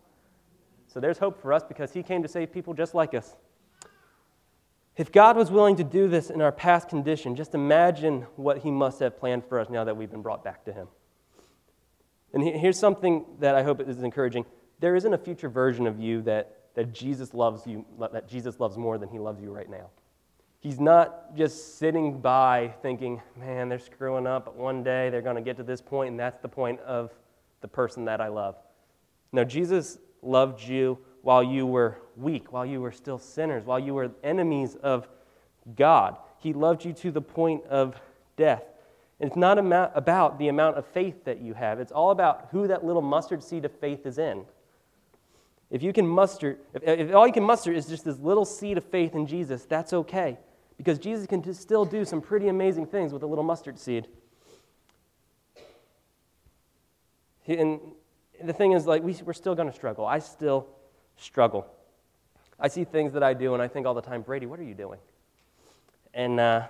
So 0.88 1.00
there's 1.00 1.18
hope 1.18 1.42
for 1.42 1.52
us 1.54 1.64
because 1.64 1.94
he 1.94 2.04
came 2.04 2.22
to 2.22 2.28
save 2.28 2.52
people 2.52 2.74
just 2.74 2.94
like 2.94 3.14
us. 3.14 3.36
If 4.98 5.12
God 5.12 5.36
was 5.36 5.52
willing 5.52 5.76
to 5.76 5.84
do 5.84 6.08
this 6.08 6.30
in 6.30 6.42
our 6.42 6.54
past 6.54 6.88
condition, 6.88 7.36
just 7.36 7.54
imagine 7.54 8.22
what 8.38 8.60
he 8.60 8.72
must 8.72 9.00
have 9.02 9.18
planned 9.18 9.44
for 9.46 9.60
us 9.60 9.70
now 9.70 9.84
that 9.84 9.98
we've 9.98 10.12
been 10.12 10.22
brought 10.22 10.44
back 10.44 10.64
to 10.66 10.74
him. 10.74 10.88
And 12.34 12.44
here's 12.44 12.80
something 12.80 13.26
that 13.40 13.56
I 13.56 13.64
hope 13.64 13.82
is 13.82 14.04
encouraging. 14.04 14.46
There 14.80 14.96
isn't 14.96 15.14
a 15.14 15.18
future 15.18 15.50
version 15.50 15.88
of 15.88 16.00
you 16.00 16.22
that, 16.24 16.55
that 16.76 16.94
Jesus 16.94 17.34
loves 17.34 17.66
you, 17.66 17.86
that 18.00 18.28
Jesus 18.28 18.60
loves 18.60 18.78
more 18.78 18.98
than 18.98 19.10
he 19.10 19.18
loves 19.18 19.42
you 19.42 19.52
right 19.52 19.70
now. 19.70 19.90
He's 20.60 20.80
not 20.80 21.36
just 21.36 21.78
sitting 21.78 22.20
by 22.20 22.74
thinking, 22.82 23.22
man, 23.38 23.70
they're 23.70 23.80
screwing 23.80 24.26
up, 24.26 24.46
but 24.46 24.56
one 24.56 24.84
day 24.84 25.10
they're 25.10 25.22
going 25.22 25.36
to 25.36 25.42
get 25.42 25.58
to 25.58 25.64
this 25.64 25.82
point, 25.82 26.12
and 26.12 26.20
that's 26.20 26.40
the 26.40 26.50
point 26.50 26.80
of 26.82 27.12
the 27.62 27.68
person 27.68 28.06
that 28.06 28.20
I 28.20 28.28
love. 28.28 28.56
No, 29.32 29.44
Jesus 29.44 30.00
loved 30.22 30.62
you 30.62 30.98
while 31.22 31.44
you 31.44 31.66
were 31.66 31.98
weak, 32.16 32.52
while 32.52 32.66
you 32.66 32.82
were 32.82 32.92
still 32.92 33.18
sinners, 33.18 33.64
while 33.64 33.80
you 33.80 33.94
were 33.94 34.12
enemies 34.24 34.76
of 34.76 35.08
God. 35.76 36.18
He 36.40 36.54
loved 36.54 36.84
you 36.84 36.94
to 36.94 37.12
the 37.12 37.22
point 37.22 37.64
of 37.66 37.96
death. 38.36 38.64
And 39.20 39.28
it's 39.28 39.38
not 39.38 39.58
about 39.60 40.40
the 40.40 40.50
amount 40.50 40.78
of 40.78 40.86
faith 40.88 41.26
that 41.26 41.40
you 41.40 41.54
have, 41.54 41.80
it's 41.80 41.92
all 41.92 42.12
about 42.12 42.50
who 42.52 42.68
that 42.68 42.84
little 42.84 43.02
mustard 43.02 43.44
seed 43.44 43.66
of 43.66 43.72
faith 43.72 44.06
is 44.06 44.18
in. 44.18 44.46
If 45.70 45.82
you 45.82 45.94
can 45.94 46.08
muster, 46.08 46.58
if, 46.74 46.84
if 46.84 47.16
all 47.16 47.26
you 47.26 47.34
can 47.34 47.44
muster 47.44 47.72
is 47.72 47.88
just 47.88 48.06
this 48.06 48.20
little 48.20 48.46
seed 48.46 48.78
of 48.78 48.84
faith 48.84 49.16
in 49.16 49.26
Jesus, 49.28 49.66
that's 49.66 49.94
okay. 49.94 50.38
Because 50.78 51.00
Jesus 51.00 51.26
can 51.26 51.54
still 51.54 51.86
do 51.86 52.06
some 52.06 52.22
pretty 52.22 52.48
amazing 52.50 52.86
things 52.86 53.14
with 53.14 53.24
a 53.24 53.28
little 53.28 53.44
mustard 53.44 53.80
seed. 53.80 54.08
And 57.48 57.80
the 58.44 58.54
thing 58.54 58.74
is, 58.74 58.86
like, 58.86 59.04
we, 59.04 59.16
we're 59.24 59.34
still 59.34 59.56
going 59.56 59.70
to 59.70 59.76
struggle. 59.76 60.06
I 60.06 60.20
still 60.20 60.68
struggle. 61.18 61.68
I 62.60 62.68
see 62.68 62.84
things 62.84 63.14
that 63.14 63.24
I 63.24 63.34
do, 63.34 63.54
and 63.54 63.62
I 63.62 63.68
think 63.68 63.86
all 63.86 63.94
the 63.94 64.02
time, 64.02 64.22
Brady, 64.22 64.46
what 64.46 64.60
are 64.60 64.64
you 64.64 64.74
doing? 64.74 65.00
And 66.14 66.40
uh, 66.40 66.68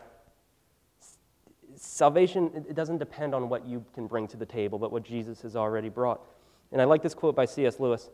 salvation, 1.76 2.66
it 2.68 2.76
doesn't 2.76 2.98
depend 2.98 3.34
on 3.36 3.50
what 3.50 3.66
you 3.66 3.86
can 3.94 4.08
bring 4.08 4.28
to 4.30 4.38
the 4.38 4.46
table, 4.46 4.80
but 4.80 4.92
what 4.92 5.04
Jesus 5.04 5.42
has 5.42 5.56
already 5.56 5.90
brought. 5.90 6.22
And 6.72 6.82
I 6.82 6.86
like 6.86 7.02
this 7.02 7.14
quote 7.14 7.36
by 7.36 7.46
C.S. 7.46 7.80
Lewis. 7.80 8.10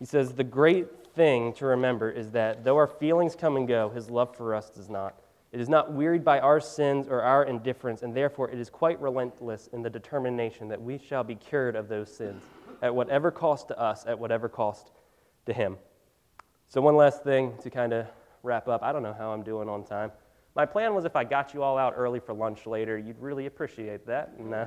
He 0.00 0.04
says, 0.06 0.32
The 0.32 0.42
great 0.42 0.88
thing 1.14 1.52
to 1.54 1.66
remember 1.66 2.10
is 2.10 2.32
that 2.32 2.64
though 2.64 2.76
our 2.76 2.88
feelings 2.88 3.36
come 3.36 3.56
and 3.56 3.68
go, 3.68 3.90
his 3.90 4.10
love 4.10 4.36
for 4.36 4.54
us 4.54 4.70
does 4.70 4.88
not. 4.88 5.14
It 5.52 5.60
is 5.60 5.68
not 5.68 5.92
wearied 5.92 6.24
by 6.24 6.40
our 6.40 6.60
sins 6.60 7.06
or 7.08 7.22
our 7.22 7.44
indifference, 7.44 8.02
and 8.02 8.14
therefore 8.14 8.50
it 8.50 8.58
is 8.58 8.70
quite 8.70 9.00
relentless 9.00 9.68
in 9.72 9.82
the 9.82 9.90
determination 9.90 10.68
that 10.68 10.80
we 10.80 10.98
shall 10.98 11.24
be 11.24 11.34
cured 11.34 11.76
of 11.76 11.88
those 11.88 12.12
sins, 12.12 12.42
at 12.82 12.94
whatever 12.94 13.30
cost 13.30 13.68
to 13.68 13.78
us, 13.78 14.06
at 14.06 14.18
whatever 14.18 14.48
cost 14.48 14.90
to 15.46 15.52
him. 15.52 15.76
So, 16.68 16.80
one 16.80 16.94
last 16.94 17.24
thing 17.24 17.54
to 17.62 17.70
kind 17.70 17.92
of 17.92 18.06
wrap 18.44 18.68
up. 18.68 18.82
I 18.82 18.92
don't 18.92 19.02
know 19.02 19.12
how 19.12 19.32
I'm 19.32 19.42
doing 19.42 19.68
on 19.68 19.84
time. 19.84 20.12
My 20.54 20.66
plan 20.66 20.94
was 20.94 21.04
if 21.04 21.16
I 21.16 21.24
got 21.24 21.52
you 21.52 21.62
all 21.62 21.76
out 21.76 21.94
early 21.96 22.20
for 22.20 22.32
lunch 22.32 22.66
later, 22.66 22.96
you'd 22.96 23.18
really 23.18 23.46
appreciate 23.46 24.06
that. 24.06 24.32
And 24.38 24.54
uh, 24.54 24.66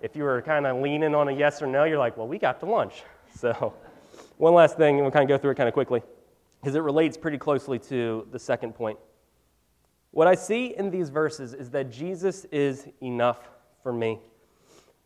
if 0.00 0.16
you 0.16 0.24
were 0.24 0.42
kind 0.42 0.66
of 0.66 0.82
leaning 0.82 1.14
on 1.14 1.28
a 1.28 1.32
yes 1.32 1.62
or 1.62 1.66
no, 1.66 1.84
you're 1.84 1.98
like, 1.98 2.16
well, 2.16 2.28
we 2.28 2.38
got 2.38 2.60
to 2.60 2.66
lunch. 2.66 3.02
So, 3.34 3.72
one 4.42 4.54
last 4.54 4.76
thing, 4.76 4.96
and 4.96 5.02
we'll 5.02 5.12
kind 5.12 5.22
of 5.22 5.28
go 5.28 5.40
through 5.40 5.52
it 5.52 5.54
kind 5.54 5.68
of 5.68 5.72
quickly, 5.72 6.02
because 6.60 6.74
it 6.74 6.80
relates 6.80 7.16
pretty 7.16 7.38
closely 7.38 7.78
to 7.78 8.26
the 8.32 8.40
second 8.40 8.74
point. 8.74 8.98
What 10.10 10.26
I 10.26 10.34
see 10.34 10.74
in 10.76 10.90
these 10.90 11.10
verses 11.10 11.54
is 11.54 11.70
that 11.70 11.92
Jesus 11.92 12.44
is 12.46 12.88
enough 13.00 13.38
for 13.84 13.92
me. 13.92 14.18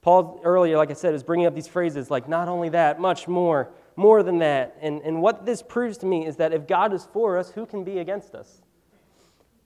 Paul, 0.01 0.40
earlier, 0.42 0.79
like 0.79 0.90
I 0.90 0.94
said, 0.94 1.12
is 1.12 1.22
bringing 1.22 1.44
up 1.46 1.55
these 1.55 1.68
phrases 1.68 2.11
like, 2.11 2.31
not 2.31 2.49
only 2.49 2.70
that, 2.70 2.99
much 2.99 3.29
more, 3.29 3.68
more 3.94 4.22
than 4.22 4.38
that. 4.38 4.79
And, 4.81 5.03
and 5.03 5.20
what 5.20 5.44
this 5.44 5.62
proves 5.62 5.99
to 5.99 6.07
me 6.07 6.27
is 6.27 6.37
that 6.37 6.55
if 6.55 6.66
God 6.66 6.94
is 6.94 7.07
for 7.12 7.37
us, 7.37 7.51
who 7.51 7.66
can 7.66 7.85
be 7.85 7.99
against 7.99 8.35
us? 8.35 8.62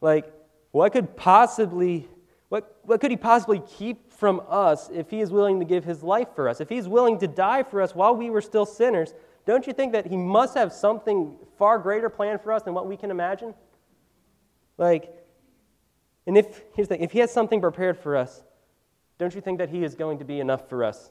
Like, 0.00 0.33
what 0.72 0.92
could 0.92 1.16
possibly, 1.16 2.09
what, 2.48 2.76
what 2.83 3.00
could 3.00 3.12
he 3.12 3.16
possibly 3.16 3.62
keep 3.78 4.12
from 4.12 4.42
us 4.48 4.90
if 4.92 5.11
he 5.11 5.20
is 5.20 5.30
willing 5.30 5.61
to 5.61 5.64
give 5.64 5.85
his 5.85 6.02
life 6.02 6.28
for 6.35 6.48
us? 6.48 6.61
If 6.61 6.68
he's 6.68 6.88
willing 6.88 7.20
to 7.20 7.28
die 7.28 7.62
for 7.62 7.80
us 7.80 7.94
while 7.94 8.16
we 8.16 8.30
were 8.30 8.40
still 8.40 8.66
sinners, 8.66 9.14
don't 9.46 9.66
you 9.66 9.72
think 9.72 9.92
that 9.92 10.07
he 10.07 10.16
must 10.16 10.55
have 10.55 10.72
something 10.72 11.37
far 11.59 11.79
greater 11.79 12.09
planned 12.09 12.40
for 12.40 12.53
us 12.53 12.62
than 12.62 12.74
what 12.74 12.87
we 12.87 12.96
can 12.96 13.11
imagine? 13.11 13.55
Like, 14.79 15.14
and 16.26 16.37
if, 16.37 16.62
here's 16.74 16.88
the 16.88 16.96
thing, 16.96 17.05
if 17.05 17.12
he 17.12 17.18
has 17.20 17.33
something 17.33 17.61
prepared 17.61 17.98
for 17.98 18.16
us, 18.16 18.42
don't 19.18 19.35
you 19.35 19.40
think 19.40 19.59
that 19.59 19.68
he 19.68 19.85
is 19.85 19.94
going 19.94 20.18
to 20.18 20.24
be 20.24 20.40
enough 20.40 20.68
for 20.68 20.85
us? 20.85 21.11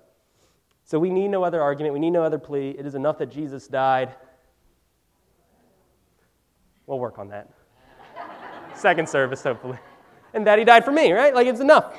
So 0.84 0.98
we 0.98 1.10
need 1.12 1.28
no 1.28 1.44
other 1.44 1.62
argument. 1.62 1.94
We 1.94 2.00
need 2.00 2.12
no 2.12 2.24
other 2.24 2.40
plea. 2.40 2.72
It 2.72 2.86
is 2.86 2.96
enough 2.96 3.20
that 3.20 3.30
Jesus 3.30 3.68
died. 3.68 4.16
We'll 6.88 6.98
work 6.98 7.20
on 7.20 7.30
that. 7.30 7.50
Second 8.74 9.08
service, 9.08 9.44
hopefully. 9.44 9.78
And 10.34 10.48
that 10.48 10.58
he 10.58 10.66
died 10.66 10.84
for 10.84 10.92
me, 10.92 11.12
right? 11.12 11.36
Like 11.36 11.46
it's 11.46 11.60
enough. 11.60 11.96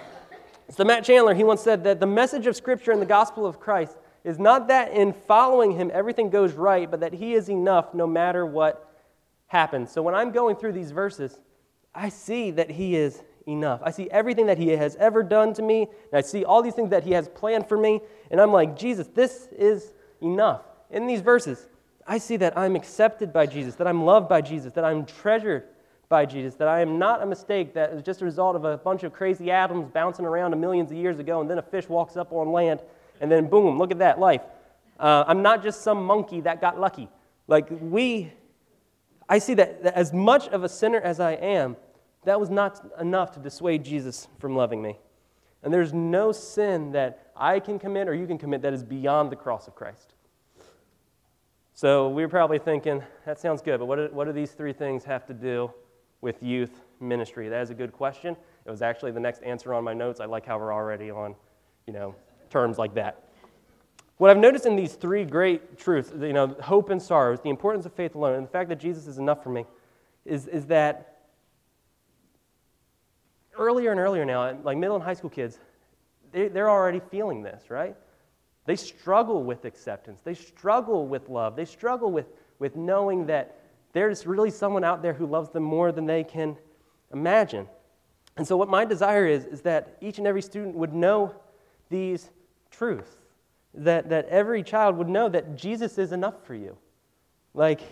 So 0.70 0.84
Matt 0.84 1.04
Chandler, 1.04 1.34
he 1.34 1.44
once 1.44 1.60
said 1.60 1.84
that 1.84 2.00
the 2.00 2.06
message 2.06 2.46
of 2.46 2.56
Scripture 2.56 2.90
and 2.90 3.00
the 3.00 3.06
gospel 3.06 3.46
of 3.46 3.60
Christ 3.60 3.96
is 4.24 4.38
not 4.38 4.68
that 4.68 4.92
in 4.92 5.12
following 5.12 5.72
him 5.72 5.90
everything 5.92 6.30
goes 6.30 6.52
right, 6.52 6.90
but 6.90 7.00
that 7.00 7.14
he 7.14 7.34
is 7.34 7.48
enough 7.48 7.94
no 7.94 8.06
matter 8.06 8.44
what 8.44 8.86
happens. 9.46 9.90
So 9.90 10.02
when 10.02 10.14
I'm 10.14 10.30
going 10.30 10.56
through 10.56 10.72
these 10.72 10.92
verses, 10.92 11.38
I 11.94 12.08
see 12.08 12.52
that 12.52 12.70
He 12.70 12.96
is 12.96 13.22
enough. 13.46 13.80
I 13.82 13.90
see 13.90 14.08
everything 14.10 14.46
that 14.46 14.58
He 14.58 14.68
has 14.68 14.96
ever 14.96 15.22
done 15.22 15.52
to 15.54 15.62
me, 15.62 15.82
and 15.82 16.18
I 16.18 16.20
see 16.20 16.44
all 16.44 16.62
these 16.62 16.74
things 16.74 16.90
that 16.90 17.04
He 17.04 17.12
has 17.12 17.28
planned 17.28 17.68
for 17.68 17.76
me, 17.76 18.00
and 18.30 18.40
I'm 18.40 18.52
like, 18.52 18.76
Jesus, 18.76 19.08
this 19.08 19.48
is 19.56 19.92
enough. 20.22 20.62
In 20.90 21.06
these 21.06 21.20
verses, 21.20 21.66
I 22.06 22.18
see 22.18 22.36
that 22.38 22.56
I'm 22.56 22.76
accepted 22.76 23.32
by 23.32 23.46
Jesus, 23.46 23.74
that 23.76 23.86
I'm 23.86 24.04
loved 24.04 24.28
by 24.28 24.40
Jesus, 24.40 24.72
that 24.74 24.84
I'm 24.84 25.04
treasured 25.04 25.64
by 26.08 26.26
Jesus, 26.26 26.54
that 26.56 26.68
I 26.68 26.80
am 26.80 26.98
not 26.98 27.22
a 27.22 27.26
mistake 27.26 27.74
that 27.74 27.92
is 27.92 28.02
just 28.02 28.22
a 28.22 28.24
result 28.24 28.56
of 28.56 28.64
a 28.64 28.78
bunch 28.78 29.04
of 29.04 29.12
crazy 29.12 29.50
atoms 29.50 29.88
bouncing 29.92 30.24
around 30.24 30.52
a 30.52 30.56
millions 30.56 30.90
of 30.90 30.96
years 30.96 31.18
ago, 31.18 31.40
and 31.40 31.50
then 31.50 31.58
a 31.58 31.62
fish 31.62 31.88
walks 31.88 32.16
up 32.16 32.32
on 32.32 32.52
land, 32.52 32.82
and 33.20 33.30
then 33.30 33.48
boom, 33.48 33.78
look 33.78 33.90
at 33.90 33.98
that 33.98 34.18
life. 34.18 34.42
Uh, 34.98 35.24
I'm 35.26 35.42
not 35.42 35.62
just 35.62 35.82
some 35.82 36.04
monkey 36.04 36.40
that 36.42 36.60
got 36.60 36.78
lucky. 36.78 37.08
Like, 37.46 37.68
we 37.70 38.32
I 39.30 39.38
see 39.38 39.54
that, 39.54 39.84
that 39.84 39.94
as 39.94 40.12
much 40.12 40.48
of 40.48 40.64
a 40.64 40.68
sinner 40.68 41.00
as 41.00 41.20
I 41.20 41.32
am, 41.34 41.76
that 42.24 42.40
was 42.40 42.50
not 42.50 42.84
enough 43.00 43.30
to 43.32 43.40
dissuade 43.40 43.84
Jesus 43.84 44.26
from 44.40 44.56
loving 44.56 44.82
me. 44.82 44.98
And 45.62 45.72
there's 45.72 45.94
no 45.94 46.32
sin 46.32 46.90
that 46.92 47.30
I 47.36 47.60
can 47.60 47.78
commit 47.78 48.08
or 48.08 48.14
you 48.14 48.26
can 48.26 48.38
commit 48.38 48.60
that 48.62 48.72
is 48.74 48.82
beyond 48.82 49.30
the 49.30 49.36
cross 49.36 49.68
of 49.68 49.76
Christ. 49.76 50.14
So 51.74 52.08
we 52.08 52.24
are 52.24 52.28
probably 52.28 52.58
thinking, 52.58 53.04
that 53.24 53.38
sounds 53.38 53.62
good, 53.62 53.78
but 53.78 53.86
what 53.86 53.96
do, 53.96 54.08
what 54.12 54.24
do 54.24 54.32
these 54.32 54.50
three 54.50 54.72
things 54.72 55.04
have 55.04 55.24
to 55.26 55.32
do 55.32 55.72
with 56.20 56.42
youth 56.42 56.82
ministry? 56.98 57.48
That 57.48 57.62
is 57.62 57.70
a 57.70 57.74
good 57.74 57.92
question. 57.92 58.36
It 58.66 58.70
was 58.70 58.82
actually 58.82 59.12
the 59.12 59.20
next 59.20 59.44
answer 59.44 59.72
on 59.72 59.84
my 59.84 59.94
notes. 59.94 60.18
I 60.18 60.24
like 60.24 60.44
how 60.44 60.58
we're 60.58 60.74
already 60.74 61.10
on, 61.10 61.36
you 61.86 61.92
know, 61.92 62.16
terms 62.50 62.78
like 62.78 62.94
that. 62.94 63.24
What 64.18 64.30
I've 64.30 64.36
noticed 64.36 64.66
in 64.66 64.76
these 64.76 64.92
three 64.92 65.24
great 65.24 65.78
truths, 65.78 66.12
you 66.20 66.34
know, 66.34 66.48
hope 66.60 66.90
and 66.90 67.00
sorrows, 67.00 67.40
the 67.40 67.48
importance 67.48 67.86
of 67.86 67.94
faith 67.94 68.14
alone, 68.14 68.34
and 68.34 68.46
the 68.46 68.50
fact 68.50 68.68
that 68.68 68.78
Jesus 68.78 69.06
is 69.06 69.16
enough 69.16 69.42
for 69.42 69.48
me, 69.48 69.64
is, 70.26 70.46
is 70.46 70.66
that 70.66 71.22
earlier 73.56 73.92
and 73.92 73.98
earlier 73.98 74.26
now, 74.26 74.58
like 74.62 74.76
middle 74.76 74.96
and 74.96 75.02
high 75.02 75.14
school 75.14 75.30
kids, 75.30 75.58
they, 76.32 76.48
they're 76.48 76.68
already 76.68 77.00
feeling 77.10 77.42
this, 77.42 77.70
right? 77.70 77.96
They 78.66 78.76
struggle 78.76 79.42
with 79.42 79.64
acceptance. 79.64 80.20
They 80.22 80.34
struggle 80.34 81.06
with 81.06 81.28
love. 81.28 81.56
They 81.56 81.64
struggle 81.64 82.12
with, 82.12 82.26
with 82.58 82.76
knowing 82.76 83.26
that 83.26 83.58
there's 83.92 84.26
really 84.26 84.50
someone 84.50 84.84
out 84.84 85.02
there 85.02 85.14
who 85.14 85.26
loves 85.26 85.48
them 85.50 85.62
more 85.62 85.92
than 85.92 86.06
they 86.06 86.24
can 86.24 86.56
imagine. 87.12 87.66
And 88.36 88.46
so, 88.46 88.56
what 88.56 88.68
my 88.68 88.84
desire 88.84 89.26
is, 89.26 89.46
is 89.46 89.62
that 89.62 89.96
each 90.00 90.18
and 90.18 90.26
every 90.26 90.42
student 90.42 90.74
would 90.76 90.94
know 90.94 91.34
these 91.88 92.30
truths 92.80 93.10
that, 93.74 94.08
that 94.08 94.26
every 94.28 94.62
child 94.62 94.96
would 94.96 95.08
know 95.08 95.28
that 95.28 95.54
Jesus 95.54 95.98
is 95.98 96.12
enough 96.12 96.46
for 96.46 96.54
you. 96.54 96.78
Like, 97.52 97.82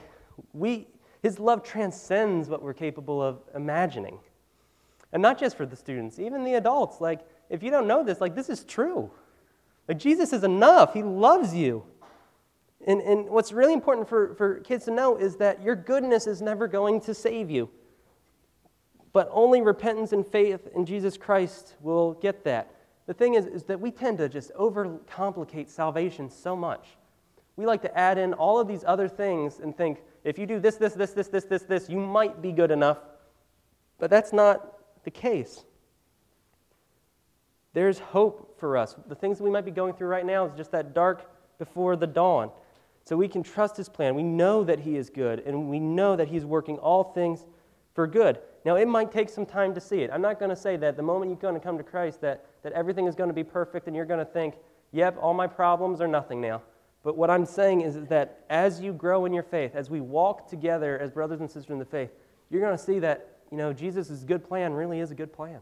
we, 0.55 0.87
his 1.23 1.39
love 1.39 1.63
transcends 1.63 2.49
what 2.49 2.63
we're 2.63 2.73
capable 2.73 3.23
of 3.23 3.43
imagining. 3.55 4.19
And 5.13 5.21
not 5.21 5.39
just 5.39 5.59
for 5.59 5.67
the 5.67 5.77
students, 5.77 6.19
even 6.19 6.43
the 6.43 6.55
adults. 6.55 7.03
Like, 7.03 7.21
if 7.51 7.63
you 7.63 7.71
don't 7.71 7.87
know 7.87 8.03
this, 8.03 8.19
like, 8.19 8.35
this 8.35 8.49
is 8.49 8.65
true. 8.65 9.11
Like, 9.89 9.99
Jesus 9.99 10.33
is 10.33 10.43
enough. 10.43 10.95
He 10.95 11.03
loves 11.03 11.55
you. 11.55 11.85
And, 12.87 13.03
and 13.03 13.29
what's 13.29 13.53
really 13.53 13.75
important 13.75 14.09
for, 14.09 14.35
for 14.37 14.61
kids 14.61 14.87
to 14.87 14.91
know 14.91 15.19
is 15.19 15.37
that 15.37 15.63
your 15.63 15.77
goodness 15.77 16.27
is 16.27 16.41
never 16.41 16.67
going 16.67 17.03
to 17.03 17.13
save 17.13 17.51
you. 17.51 17.69
But 19.13 19.29
only 19.33 19.61
repentance 19.61 20.15
and 20.15 20.27
faith 20.27 20.67
in 20.75 20.87
Jesus 20.87 21.19
Christ 21.19 21.75
will 21.83 22.15
get 22.15 22.43
that. 22.45 22.73
The 23.09 23.15
thing 23.15 23.35
is, 23.35 23.47
is 23.47 23.65
that 23.65 23.81
we 23.81 23.91
tend 23.91 24.19
to 24.19 24.29
just 24.29 24.53
overcomplicate 24.53 25.71
salvation 25.71 26.29
so 26.29 26.55
much. 26.55 26.87
We 27.57 27.65
like 27.65 27.81
to 27.83 27.99
add 27.99 28.19
in 28.19 28.35
all 28.35 28.61
of 28.61 28.69
these 28.69 28.85
other 28.87 29.09
things 29.09 29.61
and 29.61 29.75
think, 29.75 30.03
if 30.25 30.39
you 30.39 30.45
do 30.45 30.61
this, 30.61 30.77
this, 30.77 30.93
this, 30.93 31.13
this, 31.13 31.29
this, 31.29 31.45
this, 31.45 31.63
this, 31.63 31.89
you 31.89 31.99
might 31.99 32.43
be 32.43 32.53
good 32.53 32.71
enough. 32.71 32.99
But 33.99 34.11
that's 34.11 34.35
not 34.35 35.05
the 35.05 35.11
case. 35.11 35.65
There's 37.73 37.99
hope 37.99 38.61
for 38.61 38.77
us. 38.77 38.95
The 39.09 39.15
things 39.15 39.39
that 39.39 39.45
we 39.45 39.51
might 39.51 39.65
be 39.65 39.71
going 39.71 39.95
through 39.95 40.09
right 40.09 40.27
now 40.27 40.45
is 40.45 40.53
just 40.55 40.71
that 40.73 40.93
dark 40.93 41.31
before 41.59 41.97
the 41.97 42.07
dawn. 42.07 42.51
So 43.05 43.17
we 43.17 43.27
can 43.27 43.43
trust 43.43 43.79
his 43.79 43.89
plan. 43.89 44.17
We 44.17 44.23
know 44.23 44.65
that 44.65 44.81
he 44.81 44.99
is 44.99 45.09
good, 45.09 45.41
and 45.47 45.71
we 45.71 45.81
know 45.81 46.15
that 46.15 46.29
he's 46.29 46.45
working 46.45 46.77
all 46.77 47.05
things 47.05 47.47
for 47.95 48.07
good. 48.07 48.39
Now, 48.65 48.77
it 48.77 48.89
might 48.89 49.13
take 49.13 49.29
some 49.29 49.47
time 49.47 49.75
to 49.75 49.81
see 49.81 50.01
it. 50.01 50.11
I'm 50.13 50.21
not 50.21 50.39
going 50.39 50.51
to 50.51 50.57
say 50.57 50.77
that 50.77 50.97
the 50.97 51.03
moment 51.03 51.31
you're 51.31 51.41
going 51.41 51.55
to 51.55 51.61
come 51.61 51.79
to 51.79 51.85
Christ 51.85 52.21
that, 52.23 52.45
that 52.63 52.73
everything 52.73 53.07
is 53.07 53.15
going 53.15 53.29
to 53.29 53.35
be 53.35 53.45
perfect 53.45 53.87
and 53.87 53.97
you're 53.97 54.05
going 54.05 54.25
to 54.25 54.31
think, 54.31 54.55
yep, 54.93 55.17
all 55.21 55.35
my 55.35 55.47
problems 55.47 56.01
are 56.01 56.09
nothing 56.09 56.41
now. 56.41 56.63
But 57.05 57.17
what 57.17 57.31
I'm 57.31 57.47
saying 57.47 57.83
is 57.83 57.97
that 58.09 58.45
as 58.51 58.81
you 58.81 58.93
grow 58.93 59.25
in 59.25 59.33
your 59.33 59.45
faith, 59.45 59.75
as 59.75 59.89
we 59.89 60.01
walk 60.01 60.49
together 60.49 60.99
as 60.99 61.11
brothers 61.11 61.41
and 61.41 61.51
sisters 61.51 61.71
in 61.71 61.79
the 61.79 61.85
faith, 61.85 62.11
you're 62.51 62.61
going 62.61 62.77
to 62.77 62.83
see 62.83 62.99
that 62.99 63.39
you 63.51 63.57
know, 63.57 63.73
Jesus' 63.73 64.25
good 64.25 64.47
plan 64.47 64.73
really 64.75 65.01
is 65.01 65.11
a 65.11 65.15
good 65.15 65.33
plan. 65.33 65.61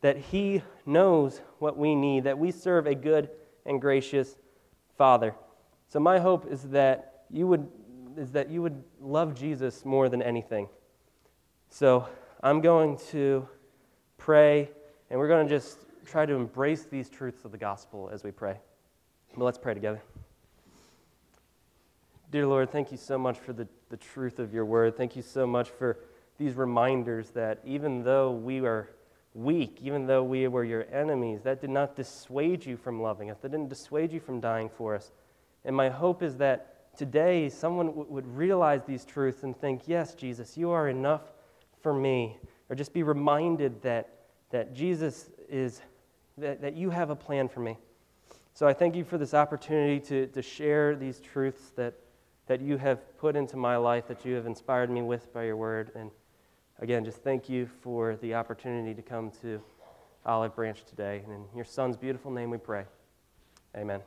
That 0.00 0.18
he 0.18 0.62
knows 0.84 1.40
what 1.58 1.76
we 1.76 1.94
need, 1.94 2.24
that 2.24 2.38
we 2.38 2.50
serve 2.50 2.86
a 2.86 2.94
good 2.94 3.30
and 3.64 3.80
gracious 3.80 4.36
Father. 4.98 5.34
So 5.88 6.00
my 6.00 6.18
hope 6.18 6.50
is 6.50 6.62
that 6.70 7.24
you 7.30 7.46
would 7.46 7.68
is 8.16 8.30
that 8.30 8.48
you 8.48 8.62
would 8.62 8.80
love 9.00 9.34
Jesus 9.34 9.84
more 9.84 10.08
than 10.08 10.22
anything. 10.22 10.68
So 11.74 12.06
I'm 12.40 12.60
going 12.60 12.98
to 13.10 13.48
pray, 14.16 14.70
and 15.10 15.18
we're 15.18 15.26
going 15.26 15.48
to 15.48 15.52
just 15.52 15.76
try 16.06 16.24
to 16.24 16.32
embrace 16.32 16.84
these 16.84 17.08
truths 17.08 17.44
of 17.44 17.50
the 17.50 17.58
gospel 17.58 18.08
as 18.12 18.22
we 18.22 18.30
pray. 18.30 18.60
But 19.36 19.44
let's 19.44 19.58
pray 19.58 19.74
together. 19.74 20.00
Dear 22.30 22.46
Lord, 22.46 22.70
thank 22.70 22.92
you 22.92 22.96
so 22.96 23.18
much 23.18 23.40
for 23.40 23.52
the, 23.52 23.66
the 23.88 23.96
truth 23.96 24.38
of 24.38 24.54
your 24.54 24.64
word. 24.64 24.96
Thank 24.96 25.16
you 25.16 25.22
so 25.22 25.48
much 25.48 25.68
for 25.68 25.98
these 26.38 26.54
reminders 26.54 27.30
that 27.30 27.58
even 27.64 28.04
though 28.04 28.30
we 28.30 28.60
are 28.60 28.90
weak, 29.34 29.78
even 29.82 30.06
though 30.06 30.22
we 30.22 30.46
were 30.46 30.62
your 30.62 30.86
enemies, 30.92 31.40
that 31.42 31.60
did 31.60 31.70
not 31.70 31.96
dissuade 31.96 32.64
you 32.64 32.76
from 32.76 33.02
loving 33.02 33.32
us. 33.32 33.38
That 33.38 33.50
didn't 33.50 33.68
dissuade 33.68 34.12
you 34.12 34.20
from 34.20 34.38
dying 34.38 34.68
for 34.68 34.94
us. 34.94 35.10
And 35.64 35.74
my 35.74 35.88
hope 35.88 36.22
is 36.22 36.36
that 36.36 36.96
today 36.96 37.48
someone 37.48 37.86
w- 37.86 38.06
would 38.10 38.28
realize 38.28 38.84
these 38.84 39.04
truths 39.04 39.42
and 39.42 39.60
think, 39.60 39.88
yes, 39.88 40.14
Jesus, 40.14 40.56
you 40.56 40.70
are 40.70 40.88
enough 40.88 41.33
for 41.84 41.94
me. 41.94 42.38
Or 42.68 42.74
just 42.74 42.92
be 42.92 43.04
reminded 43.04 43.80
that, 43.82 44.08
that 44.50 44.74
Jesus 44.74 45.30
is, 45.48 45.82
that, 46.38 46.60
that 46.62 46.74
you 46.74 46.90
have 46.90 47.10
a 47.10 47.14
plan 47.14 47.46
for 47.46 47.60
me. 47.60 47.76
So 48.54 48.66
I 48.66 48.72
thank 48.72 48.96
you 48.96 49.04
for 49.04 49.18
this 49.18 49.34
opportunity 49.34 50.00
to, 50.06 50.26
to 50.28 50.42
share 50.42 50.96
these 50.96 51.20
truths 51.20 51.72
that, 51.76 51.94
that 52.46 52.60
you 52.60 52.78
have 52.78 53.16
put 53.18 53.36
into 53.36 53.56
my 53.56 53.76
life, 53.76 54.08
that 54.08 54.24
you 54.24 54.34
have 54.34 54.46
inspired 54.46 54.90
me 54.90 55.02
with 55.02 55.32
by 55.32 55.44
your 55.44 55.56
word. 55.56 55.90
And 55.94 56.10
again, 56.80 57.04
just 57.04 57.18
thank 57.18 57.48
you 57.48 57.68
for 57.82 58.16
the 58.16 58.34
opportunity 58.34 58.94
to 58.94 59.02
come 59.02 59.30
to 59.42 59.60
Olive 60.24 60.56
Branch 60.56 60.82
today. 60.84 61.22
And 61.24 61.34
in 61.34 61.44
your 61.54 61.66
son's 61.66 61.96
beautiful 61.96 62.30
name 62.30 62.50
we 62.50 62.58
pray. 62.58 62.84
Amen. 63.76 64.00